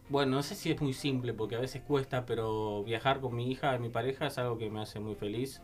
bueno, 0.09 0.37
no 0.37 0.43
sé 0.43 0.55
si 0.55 0.71
es 0.71 0.81
muy 0.81 0.93
simple 0.93 1.33
porque 1.35 1.57
a 1.57 1.61
veces 1.61 1.83
cuesta, 1.83 2.25
pero 2.27 2.83
viajar 2.85 3.21
con 3.21 3.35
mi 3.37 3.51
hija 3.51 3.75
y 3.77 3.79
mi 3.79 3.89
pareja 3.89 4.27
es 4.27 4.39
algo 4.39 4.59
que 4.59 4.71
me 4.71 4.81
hace 4.81 5.01
muy 5.01 5.15
feliz. 5.15 5.61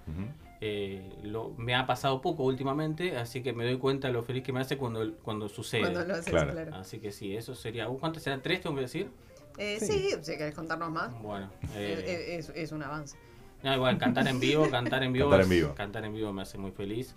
Eh, 0.60 1.02
lo, 1.22 1.50
me 1.58 1.74
ha 1.74 1.86
pasado 1.86 2.20
poco 2.22 2.44
últimamente, 2.44 3.16
así 3.18 3.42
que 3.42 3.52
me 3.52 3.64
doy 3.64 3.76
cuenta 3.78 4.06
de 4.08 4.14
lo 4.14 4.22
feliz 4.22 4.42
que 4.42 4.52
me 4.52 4.60
hace 4.60 4.76
cuando, 4.78 5.14
cuando 5.22 5.48
sucede. 5.48 5.80
Cuando 5.82 6.04
lo 6.04 6.14
haces, 6.14 6.30
Claro. 6.30 6.52
claro. 6.52 6.74
Así 6.76 6.98
que 7.00 7.12
sí, 7.12 7.36
eso 7.36 7.54
sería. 7.54 7.86
¿Cuántos 7.86 8.22
serán? 8.22 8.40
¿Tres 8.40 8.60
tengo 8.62 8.76
que 8.76 8.82
decir? 8.82 9.10
Eh, 9.58 9.76
Sí. 9.80 9.86
sí. 9.86 10.10
si 10.22 10.36
querés 10.36 10.54
contarnos 10.54 10.90
más, 10.90 11.12
Bueno. 11.22 11.50
eh, 11.74 12.02
eh, 12.06 12.34
eh, 12.34 12.36
es, 12.38 12.48
es 12.50 12.72
un 12.72 12.82
avance. 12.82 13.16
No, 13.62 13.74
igual, 13.74 13.98
cantar 13.98 14.26
en 14.28 14.40
vivo, 14.40 14.68
cantar 14.70 15.02
en 15.02 15.12
vivo. 15.12 15.30
Cantar 15.30 15.40
en 15.46 15.52
es- 15.52 15.60
vivo. 15.62 15.74
cantar 15.74 16.04
en 16.04 16.14
vivo 16.14 16.32
me 16.32 16.42
hace 16.42 16.58
muy 16.58 16.70
feliz. 16.72 17.14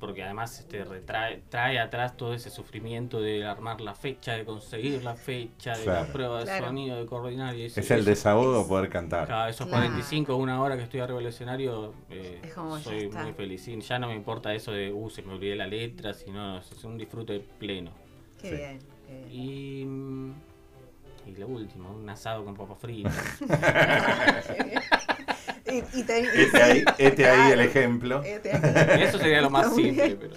Porque 0.00 0.24
además 0.24 0.58
este, 0.58 0.82
retrae, 0.82 1.42
trae 1.50 1.78
atrás 1.78 2.16
todo 2.16 2.32
ese 2.32 2.48
sufrimiento 2.48 3.20
de 3.20 3.44
armar 3.44 3.82
la 3.82 3.94
fecha, 3.94 4.32
de 4.32 4.46
conseguir 4.46 5.04
la 5.04 5.14
fecha, 5.14 5.72
de 5.72 5.84
la 5.84 5.92
Claro. 5.98 6.12
prueba 6.12 6.38
de 6.38 6.44
Claro. 6.46 6.66
sonido, 6.66 6.96
de 6.98 7.04
coordinar. 7.06 7.54
Y 7.54 7.64
eso- 7.66 7.80
Es 7.80 7.90
el 7.90 8.04
desahogo 8.06 8.66
poder 8.66 8.88
cantar. 8.88 9.28
Cada 9.28 9.50
esos 9.50 9.66
Claro. 9.66 9.82
45 9.82 10.34
o 10.34 10.38
una 10.38 10.60
hora 10.62 10.76
que 10.78 10.84
estoy 10.84 11.00
arriba 11.00 11.18
del 11.18 11.28
escenario, 11.28 11.92
eh, 12.08 12.40
Es 12.42 12.54
soy 12.82 13.08
muy 13.10 13.32
feliz. 13.34 13.68
Y 13.68 13.78
ya 13.80 13.98
no 13.98 14.06
me 14.08 14.14
importa 14.14 14.54
eso 14.54 14.72
de, 14.72 14.90
uh, 14.90 15.10
se 15.10 15.22
me 15.22 15.34
olvidé 15.34 15.54
la 15.54 15.66
letra, 15.66 16.14
sino 16.14 16.58
es 16.58 16.82
un 16.84 16.96
disfrute 16.96 17.38
pleno. 17.58 17.90
Qué 18.40 18.48
Sí. 18.48 18.56
bien. 18.56 18.78
qué 19.06 19.14
bien. 19.28 20.34
Y, 21.26 21.30
y 21.30 21.34
lo 21.36 21.46
último, 21.46 21.90
un 21.92 22.08
asado 22.08 22.42
con 22.44 22.54
papas 22.54 22.78
fritas. 22.78 23.12
y, 25.72 26.00
y 26.00 26.02
te- 26.04 26.20
y- 26.20 26.26
Este 26.42 26.62
ahí, 26.62 26.84
este 26.98 27.26
ahí 27.28 27.52
el 27.52 27.60
ejemplo. 27.60 28.22
Este 28.22 28.52
ahí. 28.52 29.02
Eso 29.02 29.18
sería 29.18 29.40
lo 29.40 29.50
más 29.50 29.74
simple. 29.74 30.16
Pero... 30.16 30.34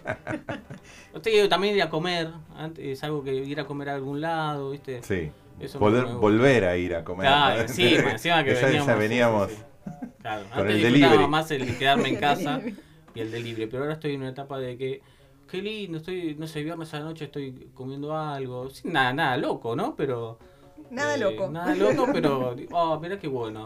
Usted 1.13 1.47
también 1.49 1.75
ir 1.75 1.81
a 1.83 1.89
comer, 1.89 2.29
antes, 2.55 2.85
es 2.85 3.03
algo 3.03 3.23
que 3.23 3.33
ir 3.35 3.59
a 3.59 3.65
comer 3.65 3.89
a 3.89 3.95
algún 3.95 4.21
lado, 4.21 4.71
¿viste? 4.71 5.01
Sí. 5.03 5.31
Eso 5.59 5.77
Poder 5.79 6.05
volver 6.05 6.65
a 6.65 6.75
ir 6.77 6.95
a 6.95 7.03
comer. 7.03 7.27
Claro, 7.27 7.61
¿no? 7.61 7.67
sí, 7.67 7.95
encima 8.11 8.43
que 8.43 8.51
Esa- 8.53 8.69
esa 8.71 8.95
veníamos. 8.95 8.95
sí, 8.95 8.99
veníamos. 8.99 9.49
sí, 9.51 9.55
sí. 9.57 10.07
Claro, 10.21 10.43
con 10.49 10.59
antes 10.59 10.75
el 10.75 10.81
disfrutaba 10.81 11.11
delivery. 11.11 11.27
más 11.29 11.51
el 11.51 11.77
quedarme 11.77 12.09
en 12.09 12.15
casa 12.15 12.61
y 13.13 13.19
el 13.19 13.31
delivery, 13.31 13.67
pero 13.67 13.83
ahora 13.83 13.93
estoy 13.93 14.13
en 14.15 14.21
una 14.21 14.29
etapa 14.29 14.57
de 14.57 14.77
que, 14.77 15.01
qué 15.49 15.61
lindo, 15.61 15.97
estoy, 15.99 16.35
no 16.39 16.47
sé, 16.47 16.63
viernes 16.63 16.93
a 16.93 16.99
la 16.99 17.05
noche 17.05 17.25
estoy 17.25 17.67
comiendo 17.73 18.17
algo, 18.17 18.69
sin 18.71 18.93
nada, 18.93 19.13
nada 19.13 19.37
loco, 19.37 19.75
¿no? 19.75 19.95
Pero... 19.95 20.39
Nada 20.89 21.15
eh, 21.15 21.19
loco. 21.19 21.49
Nada 21.49 21.75
loco, 21.75 22.07
pero, 22.11 22.55
digo, 22.57 22.69
oh, 22.77 22.99
mirá 22.99 23.19
qué 23.19 23.27
bueno, 23.27 23.65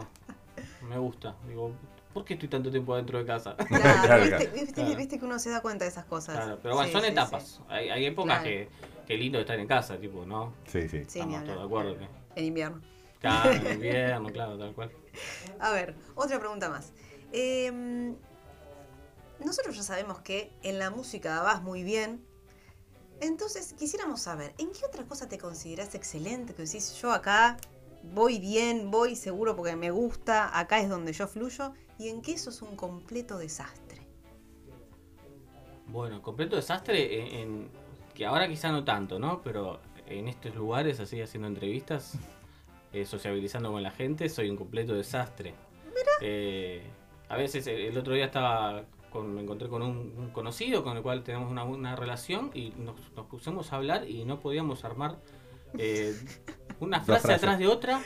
me 0.88 0.98
gusta. 0.98 1.36
Digo, 1.46 1.72
¿por 2.14 2.24
qué 2.24 2.34
estoy 2.34 2.48
tanto 2.48 2.70
tiempo 2.70 2.94
adentro 2.94 3.18
de 3.18 3.26
casa? 3.26 3.54
Claro, 3.68 4.02
Claro, 4.02 4.22
viste, 4.22 4.36
claro. 4.38 4.52
viste- 4.54 4.72
Claro. 4.74 4.96
viste 4.96 5.18
que 5.18 5.24
uno 5.24 5.38
se 5.38 5.50
da 5.50 5.60
cuenta 5.60 5.84
de 5.84 5.90
esas 5.90 6.04
cosas. 6.06 6.36
Claro, 6.36 6.58
pero 6.62 6.74
bueno, 6.74 6.88
Sí, 6.88 6.92
son 6.92 7.02
sí, 7.02 7.08
etapas. 7.08 7.60
Hay, 7.68 7.88
hay 7.90 8.06
épocas 8.06 8.40
Claro. 8.40 8.44
que, 8.44 8.68
que 9.06 9.16
lindo 9.16 9.38
estar 9.38 9.58
en 9.58 9.66
casa, 9.66 9.96
tipo, 9.98 10.24
¿no? 10.26 10.54
Sí, 10.66 10.88
sí. 10.88 10.98
Estamos 10.98 11.44
todos 11.44 11.58
de 11.58 11.64
acuerdo. 11.64 11.98
Que. 11.98 12.08
En 12.36 12.44
invierno. 12.44 12.80
claro, 13.20 13.50
en 13.52 13.66
invierno, 13.74 14.28
claro, 14.30 14.58
tal 14.58 14.74
cual. 14.74 14.90
A 15.60 15.70
ver, 15.72 15.94
otra 16.14 16.38
pregunta 16.38 16.68
más. 16.70 16.92
Eh, 17.32 18.14
nosotros 19.44 19.76
ya 19.76 19.82
sabemos 19.82 20.20
que 20.20 20.52
en 20.62 20.78
la 20.78 20.90
música 20.90 21.42
vas 21.42 21.62
muy 21.62 21.82
bien. 21.84 22.24
Entonces, 23.20 23.72
quisiéramos 23.72 24.20
saber, 24.20 24.54
¿en 24.58 24.70
qué 24.72 24.84
otra 24.86 25.04
cosa 25.04 25.28
te 25.28 25.38
consideras 25.38 25.94
excelente? 25.94 26.54
Que 26.54 26.62
decís, 26.62 26.94
yo 27.00 27.10
acá 27.12 27.56
voy 28.14 28.38
bien, 28.38 28.90
voy 28.90 29.16
seguro 29.16 29.54
porque 29.56 29.76
me 29.76 29.90
gusta, 29.90 30.58
acá 30.58 30.80
es 30.80 30.88
donde 30.88 31.12
yo 31.12 31.26
fluyo. 31.26 31.72
¿Y 31.98 32.08
en 32.08 32.22
qué 32.22 32.38
sos 32.38 32.62
un 32.62 32.76
completo 32.76 33.38
desastre? 33.38 34.00
Bueno, 35.86 36.20
completo 36.22 36.56
desastre 36.56 37.20
en, 37.20 37.34
en- 37.34 37.68
que 38.14 38.26
ahora 38.26 38.48
quizá 38.48 38.70
no 38.72 38.84
tanto, 38.84 39.18
¿no? 39.18 39.42
Pero 39.42 39.80
en 40.06 40.28
estos 40.28 40.54
lugares, 40.54 41.00
así 41.00 41.20
haciendo 41.20 41.48
entrevistas, 41.48 42.14
eh, 42.92 43.04
sociabilizando 43.04 43.70
con 43.72 43.82
la 43.82 43.90
gente, 43.90 44.28
soy 44.28 44.50
un 44.50 44.56
completo 44.56 44.94
desastre. 44.94 45.54
Eh, 46.20 46.82
a 47.28 47.36
veces 47.36 47.66
el, 47.66 47.80
el 47.80 47.98
otro 47.98 48.14
día 48.14 48.26
estaba 48.26 48.84
con, 49.10 49.34
me 49.34 49.40
encontré 49.42 49.68
con 49.68 49.82
un, 49.82 50.14
un 50.18 50.30
conocido 50.30 50.82
con 50.84 50.96
el 50.96 51.02
cual 51.02 51.22
tenemos 51.22 51.50
una, 51.50 51.64
una 51.64 51.94
relación 51.96 52.50
y 52.54 52.70
nos, 52.70 52.96
nos 53.16 53.26
pusimos 53.26 53.72
a 53.72 53.76
hablar 53.76 54.08
y 54.08 54.24
no 54.24 54.40
podíamos 54.40 54.84
armar 54.84 55.18
eh, 55.78 56.14
una 56.80 57.00
frase 57.02 57.32
atrás 57.32 57.58
de 57.58 57.66
otra 57.66 58.00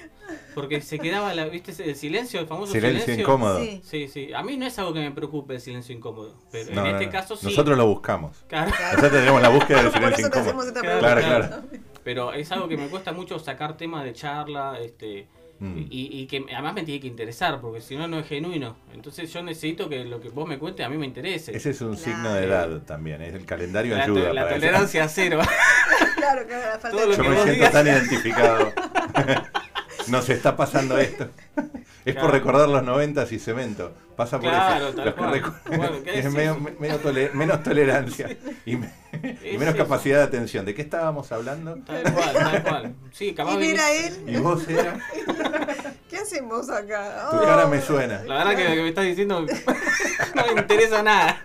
porque 0.55 0.81
se 0.81 0.99
quedaba, 0.99 1.35
la, 1.35 1.47
¿viste? 1.47 1.73
el 1.85 1.95
silencio, 1.97 2.41
el 2.41 2.47
famoso 2.47 2.73
Silencio, 2.73 3.01
silencio. 3.03 3.23
incómodo. 3.25 3.61
Sí. 3.61 3.81
Sí, 3.85 4.09
sí. 4.09 4.33
A 4.33 4.43
mí 4.43 4.57
no 4.57 4.67
es 4.67 4.79
algo 4.79 4.93
que 4.95 5.01
me 5.01 5.11
preocupe 5.11 5.55
el 5.55 5.61
silencio 5.61 5.95
incómodo, 5.95 6.35
pero 6.51 6.69
en 6.71 6.75
no, 6.75 6.87
este 6.87 7.07
no. 7.07 7.13
caso 7.13 7.37
sí. 7.37 7.47
Nosotros 7.47 7.77
lo 7.77 7.87
buscamos. 7.87 8.45
Claro. 8.49 8.71
Nosotros 8.71 9.13
tenemos 9.13 9.43
la 9.43 9.49
búsqueda 9.51 9.83
del 9.83 9.91
Por 9.91 10.01
silencio 10.01 10.27
eso 10.29 10.39
incómodo. 10.41 10.69
esta 10.69 10.81
Claro, 10.81 11.21
claro. 11.21 11.63
Pero 12.05 12.33
es 12.33 12.51
algo 12.53 12.69
que 12.69 12.77
me 12.77 12.89
cuesta 12.89 13.13
mucho 13.13 13.39
sacar 13.39 13.77
temas 13.77 14.05
de 14.05 14.13
charla, 14.13 14.79
este, 14.81 15.27
Mm. 15.61 15.79
y, 15.91 16.21
y 16.23 16.27
que 16.27 16.45
además 16.53 16.75
me 16.75 16.83
tiene 16.83 17.01
que 17.01 17.07
interesar, 17.07 17.61
porque 17.61 17.81
si 17.81 17.95
no, 17.95 18.09
no 18.09 18.19
es 18.19 18.27
genuino. 18.27 18.75
Entonces 18.93 19.33
yo 19.33 19.45
necesito 19.45 19.89
que 19.89 20.05
lo 20.05 20.21
que 20.21 20.29
vos 20.29 20.49
me 20.49 20.59
cuentes 20.59 20.85
a 20.85 20.89
mí 20.89 20.97
me 20.97 21.07
interese. 21.07 21.57
Ese 21.57 21.71
es 21.71 21.81
un 21.83 21.95
Claro. 21.95 22.03
signo 22.05 22.35
de 22.35 22.45
edad 22.47 22.83
también. 22.83 23.23
Es 23.23 23.33
el 23.35 23.45
calendario 23.45 23.95
la, 23.97 24.03
ayuda. 24.03 24.27
to- 24.29 24.33
la 24.35 24.43
para 24.43 24.57
eso. 24.57 24.61
tolerancia 24.67 25.09
cero. 25.09 25.41
Claro, 26.23 26.47
claro, 26.47 26.63
la 26.67 26.79
falta 26.79 26.91
Todo 26.91 27.01
de 27.01 27.07
lo 27.07 27.13
Yo 27.17 27.23
que 27.23 27.29
me 27.29 27.35
siento 27.37 27.53
digas. 27.55 27.73
tan 27.73 27.87
identificado. 27.87 28.73
Nos 30.09 30.29
está 30.29 30.57
pasando 30.57 30.99
esto. 30.99 31.29
Es 32.05 32.15
Claro. 32.15 32.21
por 32.29 32.31
recordar 32.33 32.69
los 32.69 32.83
noventas 32.83 33.31
y 33.33 33.39
cemento. 33.39 33.93
Pasa 34.17 34.39
por 34.41 34.51
Claro, 34.51 34.89
eso. 34.89 34.97
tal 34.97 35.05
Los 35.07 35.15
que 35.15 35.21
cual. 35.21 35.43
recu- 35.43 35.77
Bueno, 35.77 36.03
¿qué 36.05 36.11
es 36.19 36.25
decís? 36.25 36.33
medio- 36.33 36.57
me- 36.59 36.73
medio 36.73 36.99
tole- 36.99 37.31
menos 37.33 37.63
tolerancia 37.63 38.37
y, 38.67 38.77
me- 38.77 38.91
y 39.43 39.55
Es 39.55 39.59
menos 39.59 39.75
eso. 39.75 39.85
capacidad 39.85 40.19
de 40.19 40.25
atención. 40.25 40.65
¿De 40.65 40.75
qué 40.75 40.83
estábamos 40.83 41.31
hablando? 41.33 41.77
Tal 41.87 42.03
cual, 42.13 42.33
tal 42.35 42.63
cual. 42.63 42.95
Sí, 43.13 43.35
capaz. 43.35 43.57
Y 44.27 44.37
vos 44.39 44.69
era. 44.69 44.99
¿Qué 46.11 46.19
hacemos 46.19 46.69
acá? 46.71 47.29
Tu 47.31 47.37
Oh. 47.37 47.43
cara 47.43 47.67
me 47.67 47.81
suena. 47.81 48.23
La 48.25 48.39
verdad 48.39 48.57
que 48.57 48.65
lo 48.69 48.75
que 48.75 48.83
me 48.83 48.89
estás 48.89 49.05
diciendo 49.05 49.41
no 50.35 50.55
me 50.55 50.61
interesa 50.61 51.03
nada. 51.03 51.41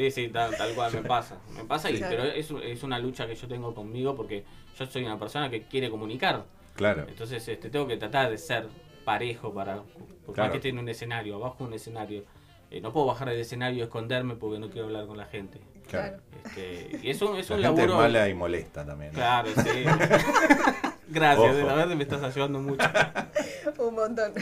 Sí, 0.00 0.10
sí, 0.10 0.28
tal, 0.28 0.56
tal 0.56 0.72
cual 0.74 0.92
me 0.94 1.02
pasa. 1.02 1.38
Me 1.54 1.64
pasa, 1.64 1.90
y, 1.90 1.98
Claro. 1.98 2.16
pero 2.16 2.24
es, 2.32 2.50
es 2.50 2.82
una 2.82 2.98
lucha 2.98 3.26
que 3.26 3.34
yo 3.34 3.46
tengo 3.46 3.74
conmigo 3.74 4.14
porque 4.14 4.44
yo 4.78 4.86
soy 4.86 5.04
una 5.04 5.18
persona 5.18 5.50
que 5.50 5.62
quiere 5.64 5.90
comunicar. 5.90 6.44
Claro. 6.74 7.04
Entonces 7.08 7.46
este, 7.46 7.68
tengo 7.68 7.86
que 7.86 7.96
tratar 7.98 8.30
de 8.30 8.38
ser 8.38 8.66
parejo 9.04 9.52
para... 9.52 9.82
Porque 10.24 10.34
Claro. 10.34 10.42
más 10.44 10.50
que 10.52 10.56
esté 10.58 10.68
en 10.70 10.78
un 10.78 10.88
escenario, 10.88 11.36
abajo 11.36 11.64
un 11.64 11.74
escenario. 11.74 12.24
eh, 12.70 12.80
no 12.80 12.92
puedo 12.92 13.06
bajar 13.06 13.28
del 13.28 13.40
escenario 13.40 13.78
y 13.80 13.82
esconderme 13.82 14.36
porque 14.36 14.58
no 14.58 14.70
quiero 14.70 14.86
hablar 14.86 15.06
con 15.06 15.16
la 15.18 15.26
gente. 15.26 15.58
claro. 15.88 16.18
Este, 16.44 16.98
y 17.02 17.10
eso 17.10 17.36
es 17.36 17.50
La 17.50 17.56
un 17.56 17.62
gente 17.62 17.82
es 17.82 17.88
laburo... 17.88 17.96
mala 17.96 18.28
y 18.28 18.34
molesta 18.34 18.86
también. 18.86 19.12
¿no? 19.12 19.18
Claro, 19.18 19.48
sí. 19.56 19.84
Gracias, 21.08 21.56
Ojo. 21.56 21.66
la 21.66 21.74
verdad 21.74 21.96
me 21.96 22.04
estás 22.04 22.22
ayudando 22.22 22.60
mucho. 22.60 22.86
Un 23.78 23.94
montón. 23.94 24.32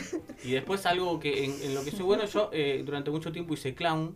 Y 0.45 0.53
después 0.53 0.85
algo 0.85 1.19
que 1.19 1.45
en, 1.45 1.63
en 1.63 1.75
lo 1.75 1.83
que 1.83 1.91
soy 1.91 2.03
bueno, 2.05 2.27
yo 2.27 2.51
eh, 2.53 2.83
durante 2.85 3.11
mucho 3.11 3.33
tiempo 3.33 3.55
hice 3.55 3.75
clown. 3.75 4.15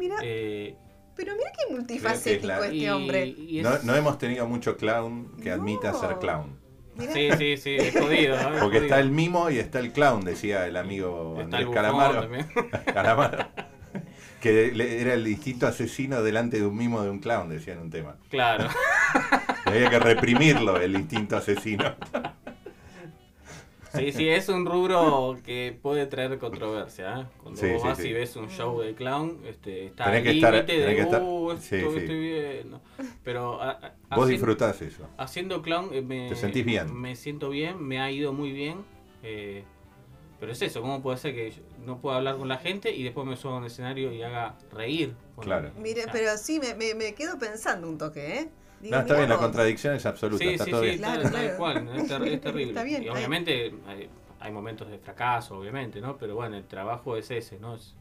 Mira. 0.00 0.16
eh, 0.24 0.74
Pero 1.14 1.34
mira 1.36 1.50
qué 1.52 1.72
multifacético 1.74 2.46
la- 2.48 2.64
este 2.64 2.74
Y- 2.76 2.88
hombre. 2.88 3.26
y 3.26 3.58
es- 3.58 3.64
No, 3.64 3.78
no 3.84 3.94
hemos 3.94 4.16
tenido 4.18 4.46
mucho 4.48 4.76
clown 4.76 5.36
que 5.42 5.50
admita 5.52 5.92
No. 5.92 6.00
ser 6.00 6.18
clown. 6.18 6.58
Mirá. 6.96 7.12
Sí, 7.12 7.28
sí, 7.38 7.56
sí, 7.56 7.76
es 7.76 7.94
jodido. 7.98 8.36
¿no? 8.42 8.54
Es 8.56 8.60
Porque 8.62 8.78
está 8.78 8.96
jodido. 8.96 9.08
el 9.08 9.10
mimo 9.12 9.50
y 9.50 9.58
está 9.58 9.78
el 9.78 9.92
clown, 9.92 10.22
decía 10.24 10.66
el 10.66 10.76
amigo 10.76 11.32
Está 11.34 11.44
Andrés 11.58 11.66
el 11.68 11.70
Calamaro. 11.74 12.28
Calamaro. 12.94 13.46
Que 14.40 14.72
era 15.00 15.12
el 15.14 15.24
distinto 15.24 15.66
asesino 15.66 16.22
delante 16.22 16.58
de 16.58 16.66
un 16.66 16.74
mimo 16.76 17.02
de 17.02 17.10
un 17.10 17.18
clown, 17.20 17.50
decía 17.50 17.74
en 17.74 17.80
un 17.80 17.90
tema. 17.90 18.16
Claro. 18.30 18.68
Había 19.66 19.90
que 19.90 19.98
reprimirlo, 19.98 20.80
el 20.80 20.94
instinto 20.94 21.36
asesino. 21.36 21.94
Sí, 23.94 24.12
sí, 24.12 24.28
es 24.28 24.48
un 24.48 24.66
rubro 24.66 25.36
que 25.44 25.76
puede 25.82 26.06
traer 26.06 26.38
controversia. 26.38 27.20
¿eh? 27.20 27.26
Cuando 27.42 27.60
Sí, 27.60 27.66
vos 27.72 27.82
sí, 27.82 27.88
vas 27.88 27.98
sí. 27.98 28.08
y 28.08 28.12
ves 28.12 28.36
un 28.36 28.48
show 28.48 28.80
de 28.80 28.94
clown, 28.94 29.40
este, 29.46 29.86
está 29.86 30.04
Tenés 30.04 30.26
al 30.28 30.34
límite 30.34 30.78
de, 30.78 30.94
que 30.94 31.00
estar- 31.02 31.22
"Uh, 31.22 31.52
esto 31.52 31.76
estoy 31.96 32.18
viendo. 32.20 32.80
Pero 33.24 33.60
a- 33.60 33.70
a- 33.70 33.78
Vos 33.80 33.90
haciendo- 34.10 34.26
disfrutás 34.26 34.82
eso. 34.82 35.06
Haciendo 35.18 35.62
clown 35.62 35.90
eh, 35.92 36.02
me, 36.02 36.28
Te 36.28 36.36
sentís 36.36 36.64
bien. 36.64 36.94
Me 36.98 37.16
siento 37.16 37.50
bien, 37.50 37.82
me 37.82 38.00
ha 38.00 38.10
ido 38.10 38.32
muy 38.32 38.52
bien. 38.52 38.78
eh, 39.22 39.64
pero 40.38 40.52
es 40.52 40.62
eso, 40.62 40.80
¿cómo 40.80 41.02
puede 41.02 41.18
ser 41.18 41.34
que 41.34 41.50
yo 41.50 41.60
no 41.84 41.98
pueda 42.00 42.16
hablar 42.16 42.38
con 42.38 42.48
la 42.48 42.56
gente 42.56 42.94
y 42.94 43.02
después 43.02 43.26
me 43.26 43.36
suba 43.36 43.54
a 43.54 43.56
un 43.58 43.66
escenario 43.66 44.10
y 44.10 44.22
haga 44.22 44.56
reír? 44.72 45.14
Claro. 45.38 45.70
Mire, 45.78 46.04
pero 46.10 46.38
sí, 46.38 46.58
me, 46.58 46.74
me, 46.74 46.94
me 46.94 47.12
quedo 47.14 47.38
pensando 47.38 47.86
un 47.86 47.98
toque, 47.98 48.38
¿eh? 48.38 48.48
Digo, 48.80 48.94
No, 48.96 49.00
está 49.02 49.16
bien, 49.16 49.28
la 49.28 49.36
contradicción 49.38 49.94
es 49.94 50.06
absoluta, 50.06 50.42
Sí, 50.44 50.50
está 50.50 50.64
sí, 50.64 50.70
todo 50.70 50.80
sí, 50.80 50.86
bien. 50.86 50.98
Claro, 50.98 51.22
tal 51.22 51.30
claro. 51.32 51.56
cual, 51.58 51.88
es, 51.96 52.08
ter- 52.08 52.22
es 52.28 52.40
terrible. 52.40 52.68
Está 52.70 52.82
bien, 52.82 53.02
y 53.02 53.08
obviamente 53.08 53.74
hay, 53.86 54.08
hay 54.40 54.52
momentos 54.52 54.88
de 54.90 54.98
fracaso, 54.98 55.58
obviamente, 55.58 56.00
¿no? 56.00 56.16
Pero 56.16 56.34
bueno, 56.34 56.56
el 56.56 56.64
trabajo 56.66 57.16
es 57.16 57.30
ese, 57.30 57.58
¿no? 57.58 57.74
Es 57.76 57.94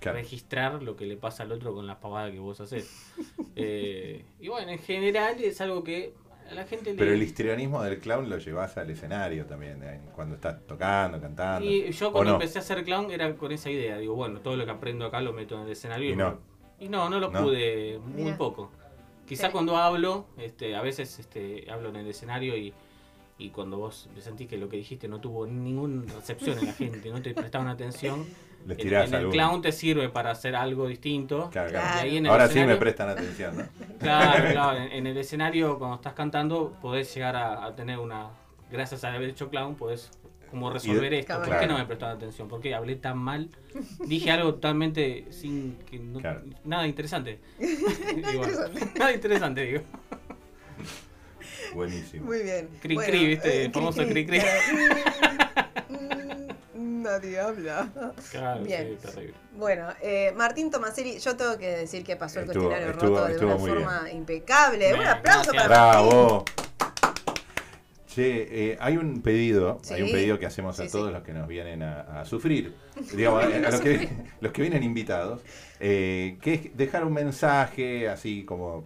Claro. 0.00 0.18
registrar 0.18 0.82
lo 0.82 0.96
que 0.96 1.06
le 1.06 1.16
pasa 1.16 1.44
al 1.44 1.52
otro 1.52 1.72
con 1.74 1.86
las 1.86 1.98
pavadas 1.98 2.32
que 2.32 2.38
vos 2.40 2.60
haces. 2.60 2.90
Eh, 3.54 4.24
y 4.40 4.48
bueno, 4.48 4.70
en 4.72 4.78
general 4.78 5.36
es 5.42 5.60
algo 5.60 5.84
que 5.84 6.14
a 6.50 6.54
la 6.54 6.64
gente 6.64 6.92
le... 6.92 6.98
Pero 6.98 7.12
el 7.12 7.22
histrionismo 7.22 7.82
del 7.82 7.98
clown 8.00 8.30
lo 8.30 8.38
llevas 8.38 8.76
al 8.78 8.88
escenario 8.90 9.44
también, 9.44 9.82
eh, 9.84 10.00
cuando 10.14 10.34
estás 10.36 10.66
tocando, 10.66 11.20
cantando. 11.20 11.68
Y 11.68 11.92
yo 11.92 12.08
¿o 12.08 12.12
cuando 12.12 12.30
no? 12.32 12.36
empecé 12.38 12.58
a 12.58 12.62
hacer 12.62 12.82
clown 12.82 13.10
era 13.10 13.34
con 13.36 13.52
esa 13.52 13.70
idea. 13.70 13.98
Digo, 13.98 14.14
bueno, 14.14 14.40
todo 14.40 14.56
lo 14.56 14.64
que 14.64 14.70
aprendo 14.70 15.04
acá 15.04 15.20
lo 15.20 15.32
meto 15.34 15.54
en 15.56 15.66
el 15.66 15.72
escenario. 15.72 16.10
Y 16.12 16.16
no. 16.16 16.38
Y 16.80 16.88
no, 16.88 17.08
no 17.10 17.20
lo 17.20 17.30
¿No? 17.30 17.42
pude, 17.44 17.98
muy 17.98 18.24
Mira. 18.24 18.38
poco. 18.38 18.72
Quizá 19.26 19.46
Sí. 19.46 19.52
cuando 19.52 19.76
hablo, 19.76 20.26
este, 20.36 20.74
a 20.76 20.82
veces 20.82 21.18
este, 21.18 21.70
hablo 21.70 21.88
en 21.90 21.96
el 21.96 22.06
escenario 22.08 22.56
y, 22.56 22.72
y 23.38 23.50
cuando 23.50 23.78
vos 23.78 24.08
sentís 24.18 24.48
que 24.48 24.56
lo 24.58 24.68
que 24.68 24.76
dijiste 24.76 25.08
no 25.08 25.20
tuvo 25.20 25.46
ninguna 25.46 26.12
recepción 26.14 26.58
en 26.58 26.66
la 26.66 26.72
gente, 26.72 27.10
no 27.10 27.22
te 27.22 27.32
prestaban 27.34 27.68
atención, 27.68 28.26
Les 28.66 28.78
en, 28.78 28.82
tirás 28.84 29.08
en 29.12 29.18
el 29.20 29.28
clown 29.30 29.60
te 29.62 29.72
sirve 29.72 30.08
para 30.08 30.30
hacer 30.30 30.54
algo 30.54 30.86
distinto. 30.86 31.48
Claro, 31.50 31.70
claro. 31.70 31.86
Claro. 31.86 32.06
Y 32.06 32.10
ahí 32.10 32.16
en 32.18 32.26
el 32.26 32.30
Ahora 32.32 32.48
sí 32.48 32.60
me 32.64 32.76
prestan 32.76 33.08
atención, 33.08 33.56
¿no? 33.58 33.64
Claro, 33.98 34.50
claro. 34.52 34.78
En, 34.78 34.92
en 34.92 35.06
el 35.08 35.16
escenario, 35.16 35.78
cuando 35.78 35.96
estás 35.96 36.12
cantando, 36.12 36.76
podés 36.80 37.12
llegar 37.14 37.34
a, 37.36 37.64
a 37.64 37.74
tener 37.74 37.98
una. 37.98 38.28
Gracias 38.70 39.02
a 39.04 39.12
haber 39.12 39.30
hecho 39.30 39.50
clown, 39.50 39.74
podés 39.74 40.10
como 40.52 40.70
resolver 40.70 41.12
esto. 41.14 41.42
¿Por 41.42 41.58
qué 41.58 41.66
no 41.66 41.76
me 41.78 41.86
prestaron 41.86 42.16
atención? 42.18 42.46
¿Por 42.46 42.60
qué 42.60 42.74
hablé 42.74 42.94
tan 42.96 43.18
mal? 43.18 43.48
Dije 44.06 44.30
algo 44.30 44.54
totalmente 44.54 45.24
sin. 45.30 45.76
que 45.90 45.98
no- 45.98 46.20
Claro. 46.20 46.42
Nada 46.64 46.86
interesante. 46.86 47.40
Nada 47.58 48.30
Digo, 48.30 48.44
interesante. 48.44 48.98
nada 48.98 49.12
interesante, 49.12 49.60
digo. 49.62 49.82
Buenísimo. 51.74 52.26
Muy 52.26 52.42
bien. 52.42 52.68
Cri, 52.82 52.96
cri, 52.96 53.26
¿viste? 53.26 53.64
El 53.64 53.72
famoso 53.72 54.06
cri, 54.06 54.26
cri. 54.26 54.40
Mm, 56.74 57.02
Nadie 57.02 57.38
habla. 57.38 57.90
Claro, 58.30 58.62
Bien. 58.64 58.96
sí, 59.00 59.06
terrible. 59.06 59.34
Bueno, 59.54 59.88
eh, 60.00 60.32
Martín 60.36 60.70
Tomaselli, 60.70 61.18
yo 61.18 61.36
tengo 61.36 61.58
que 61.58 61.68
decir 61.76 62.02
que 62.04 62.16
pasó 62.16 62.40
el 62.40 62.46
Estuvo- 62.46 62.68
cuestionario 62.68 62.92
estuvo- 62.94 63.10
roto 63.16 63.26
de 63.26 63.32
estuvo 63.34 63.50
una 63.54 63.58
forma 63.58 64.10
impecable. 64.10 64.94
Un 64.94 65.00
aplauso 65.06 65.52
gracias. 65.52 65.68
para 65.68 65.92
Martín. 65.92 66.08
¡Bravo! 66.10 66.44
Che, 68.14 68.72
eh, 68.72 68.76
hay 68.80 68.96
un 68.98 69.22
pedido, 69.22 69.78
Sí. 69.82 69.94
hay 69.94 70.02
un 70.02 70.10
pedido 70.12 70.38
que 70.38 70.44
hacemos 70.46 70.78
a 70.80 70.84
Sí, 70.84 70.92
todos 70.92 71.08
sí. 71.08 71.12
los 71.14 71.22
que 71.22 71.32
nos 71.32 71.48
vienen 71.48 71.82
a, 71.82 72.20
a 72.20 72.24
sufrir, 72.26 72.74
digamos, 73.16 73.42
a, 73.42 73.46
a 73.46 73.58
los, 73.70 73.80
que, 73.80 74.08
los 74.40 74.52
que 74.52 74.60
vienen 74.62 74.82
invitados, 74.82 75.40
eh, 75.80 76.36
que 76.42 76.54
es 76.54 76.76
dejar 76.76 77.04
un 77.06 77.14
mensaje 77.14 78.08
así 78.08 78.44
como 78.44 78.84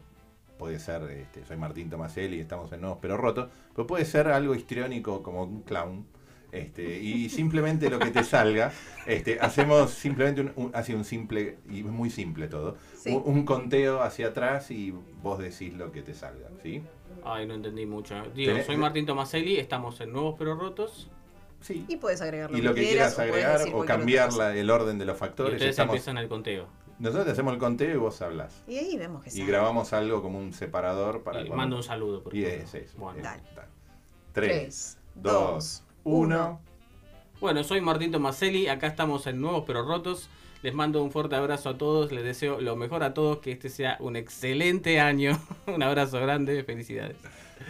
puede 0.58 0.78
ser, 0.78 1.02
este, 1.10 1.44
soy 1.44 1.56
Martín 1.56 1.90
Tomaselli, 1.90 2.40
estamos 2.40 2.72
en 2.72 2.80
Nuevos 2.80 2.98
Pero 3.02 3.16
Rotos, 3.16 3.50
pero 3.74 3.86
puede 3.86 4.04
ser 4.04 4.28
algo 4.28 4.54
histriónico 4.54 5.22
como 5.22 5.42
un 5.42 5.62
clown. 5.62 6.06
Este, 6.52 7.00
y 7.00 7.28
simplemente 7.40 7.90
lo 7.90 7.98
que 7.98 8.10
te 8.12 8.22
salga, 8.22 8.70
este, 9.06 9.38
hacemos 9.40 9.90
simplemente 9.90 10.40
un, 10.42 10.52
un- 10.56 10.70
así 10.74 10.94
un 10.94 11.04
simple, 11.04 11.58
y 11.68 11.80
es 11.80 11.84
muy 11.86 12.08
simple 12.08 12.46
todo, 12.48 12.76
un, 13.06 13.22
un 13.26 13.44
conteo 13.44 14.00
hacia 14.02 14.28
atrás 14.28 14.70
y 14.70 14.94
vos 15.22 15.38
decís 15.40 15.74
lo 15.74 15.90
que 15.92 16.02
te 16.02 16.14
salga, 16.14 16.48
¿sí? 16.62 16.82
Ay, 17.24 17.46
no 17.46 17.54
entendí 17.54 17.86
mucho. 17.86 18.14
Digo, 18.34 18.52
Tenés- 18.52 18.66
soy 18.66 18.76
Martín 18.76 19.06
Tomaselli, 19.06 19.56
estamos 19.58 20.00
en 20.00 20.12
Nuevos 20.12 20.34
Pero 20.38 20.54
Rotos. 20.54 21.08
Sí. 21.60 21.84
Y 21.88 21.96
puedes 21.96 22.20
agregar 22.20 22.50
lo 22.50 22.58
y 22.58 22.62
lo 22.62 22.74
que 22.74 22.82
quieras 22.82 23.14
puedes 23.14 23.30
agregar 23.30 23.58
decir 23.58 23.72
o 23.72 23.76
cualquier 23.78 23.98
cambiar 23.98 24.24
otra 24.28 24.36
cosa. 24.36 24.48
la- 24.50 24.56
el 24.60 24.70
orden 24.70 24.98
de 24.98 25.04
los 25.06 25.16
Y 25.16 25.18
factores. 25.20 25.52
ustedes 25.54 25.70
estamos- 25.70 25.94
empiezan 25.94 26.18
el 26.18 26.28
conteo. 26.28 26.66
nosotros 26.98 27.26
te 27.26 27.32
hacemos 27.32 27.52
el 27.54 27.58
conteo 27.58 27.92
y 27.94 27.96
vos 27.96 28.22
hablas. 28.22 28.62
Y 28.68 28.76
ahí 28.78 28.96
vemos 28.96 29.22
que 29.22 29.28
Y 29.30 29.32
sale. 29.32 29.46
grabamos 29.46 29.92
algo 29.92 30.22
como 30.22 30.38
un 30.38 30.52
separador 30.52 31.22
para 31.22 31.40
Y 31.40 31.46
cuando- 31.46 31.56
mando 31.56 31.76
un 31.76 31.82
saludo. 31.82 32.22
Por 32.22 32.34
Y 32.34 32.44
ejemplo. 32.44 32.64
es 32.68 32.74
eso. 32.74 32.98
Bueno. 32.98 33.18
es- 33.18 33.24
Dale. 33.24 33.42
Tres, 34.32 34.50
Tres, 34.50 34.98
dos, 35.14 35.32
dos, 35.32 35.82
uno. 36.04 36.60
Bueno, 37.40 37.64
soy 37.64 37.80
Martín 37.80 38.12
Tomaselli, 38.12 38.68
acá 38.68 38.86
estamos 38.86 39.26
en 39.26 39.40
Nuevos 39.40 39.64
Pero 39.66 39.82
Rotos. 39.86 40.28
Les 40.66 40.74
mando 40.74 41.00
un 41.00 41.12
fuerte 41.12 41.36
abrazo 41.36 41.68
a 41.68 41.78
todos, 41.78 42.10
les 42.10 42.24
deseo 42.24 42.60
lo 42.60 42.74
mejor 42.74 43.04
a 43.04 43.14
todos, 43.14 43.38
que 43.38 43.52
este 43.52 43.68
sea 43.68 43.96
un 44.00 44.16
excelente 44.16 44.98
año. 44.98 45.40
un 45.68 45.80
abrazo 45.80 46.18
grande, 46.20 46.64
felicidades. 46.64 47.16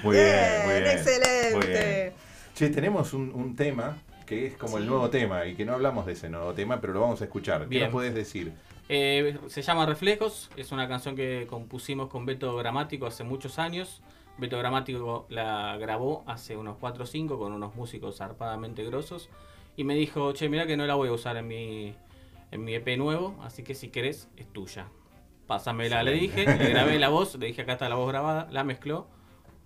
Muy 0.02 0.16
bien, 0.16 0.64
muy 0.64 0.80
bien. 0.80 0.86
excelente. 0.86 1.56
Muy 1.56 1.66
bien. 1.66 2.12
Che, 2.54 2.70
tenemos 2.70 3.12
un, 3.12 3.32
un 3.34 3.54
tema 3.54 3.98
que 4.24 4.46
es 4.46 4.56
como 4.56 4.78
el 4.78 4.86
nuevo 4.86 5.10
tema 5.10 5.44
y 5.44 5.54
que 5.54 5.66
no 5.66 5.74
hablamos 5.74 6.06
de 6.06 6.14
ese 6.14 6.30
nuevo 6.30 6.54
tema, 6.54 6.80
pero 6.80 6.94
lo 6.94 7.02
vamos 7.02 7.20
a 7.20 7.24
escuchar. 7.24 7.64
¿Qué 7.64 7.68
Bien. 7.68 7.82
nos 7.82 7.92
puedes 7.92 8.14
decir? 8.14 8.54
Eh, 8.88 9.36
se 9.48 9.60
llama 9.60 9.84
Reflejos, 9.84 10.50
es 10.56 10.72
una 10.72 10.88
canción 10.88 11.16
que 11.16 11.46
compusimos 11.50 12.08
con 12.08 12.24
Beto 12.24 12.56
Gramático 12.56 13.04
hace 13.04 13.24
muchos 13.24 13.58
años. 13.58 14.00
Beto 14.38 14.56
Gramático 14.56 15.26
la 15.28 15.76
grabó 15.76 16.24
hace 16.26 16.56
unos 16.56 16.78
4 16.80 17.04
o 17.04 17.06
5 17.06 17.38
con 17.38 17.52
unos 17.52 17.74
músicos 17.74 18.16
zarpadamente 18.16 18.82
grosos. 18.84 19.28
Y 19.76 19.84
me 19.84 19.94
dijo, 19.94 20.32
che, 20.32 20.48
mira 20.48 20.66
que 20.66 20.78
no 20.78 20.86
la 20.86 20.94
voy 20.94 21.10
a 21.10 21.12
usar 21.12 21.36
en 21.36 21.46
mi, 21.46 21.94
en 22.50 22.64
mi 22.64 22.74
EP 22.74 22.96
nuevo, 22.96 23.36
así 23.42 23.62
que 23.62 23.74
si 23.74 23.88
querés, 23.88 24.28
es 24.36 24.46
tuya. 24.52 24.88
Pásamela, 25.46 26.02
le 26.02 26.12
dije, 26.12 26.44
le 26.44 26.70
grabé 26.70 26.98
la 26.98 27.08
voz, 27.08 27.36
le 27.36 27.46
dije 27.46 27.62
acá 27.62 27.74
está 27.74 27.88
la 27.88 27.94
voz 27.94 28.08
grabada, 28.08 28.48
la 28.50 28.64
mezcló 28.64 29.08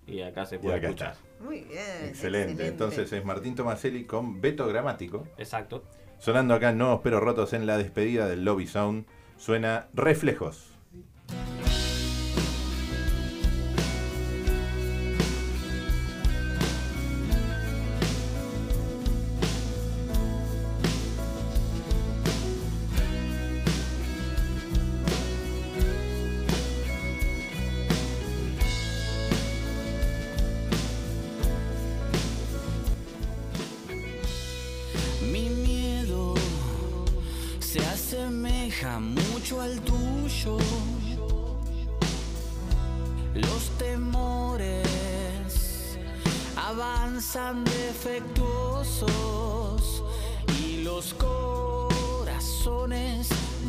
y 0.06 0.22
acá 0.22 0.44
se 0.46 0.58
puede 0.58 0.76
acá 0.76 0.88
escuchar. 0.88 1.12
está. 1.12 1.44
Muy 1.44 1.60
bien. 1.62 2.08
Excelente. 2.08 2.66
Entonces 2.66 3.12
es 3.12 3.24
Martín 3.24 3.54
Tomaselli 3.54 4.04
con 4.04 4.40
Beto 4.40 4.66
Gramático. 4.66 5.26
Exacto. 5.38 5.84
Sonando 6.18 6.54
acá 6.54 6.70
en 6.70 6.78
Nuevos 6.78 7.00
Pero 7.02 7.20
Rotos 7.20 7.52
en 7.54 7.66
la 7.66 7.78
despedida 7.78 8.28
del 8.28 8.44
Lobby 8.44 8.66
Sound. 8.66 9.06
Suena 9.38 9.88
Reflejos. 9.94 10.69
Mucho 38.88 39.60
al 39.60 39.78
tuyo. 39.80 40.56
Los 43.34 43.68
temores 43.78 44.88
avanzan 46.56 47.62
defectuosos 47.64 49.12
y 50.64 50.78
los 50.82 51.12
corazones 51.14 52.38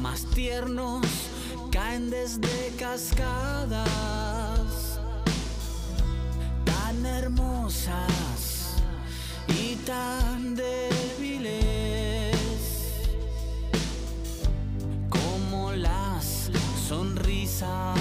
más 0.01 0.23
tiernos 0.27 1.05
caen 1.71 2.09
desde 2.09 2.73
cascadas 2.79 3.81
tan 6.63 7.05
hermosas 7.05 8.77
y 9.49 9.75
tan 9.75 10.55
débiles 10.55 10.90
song. 17.61 18.00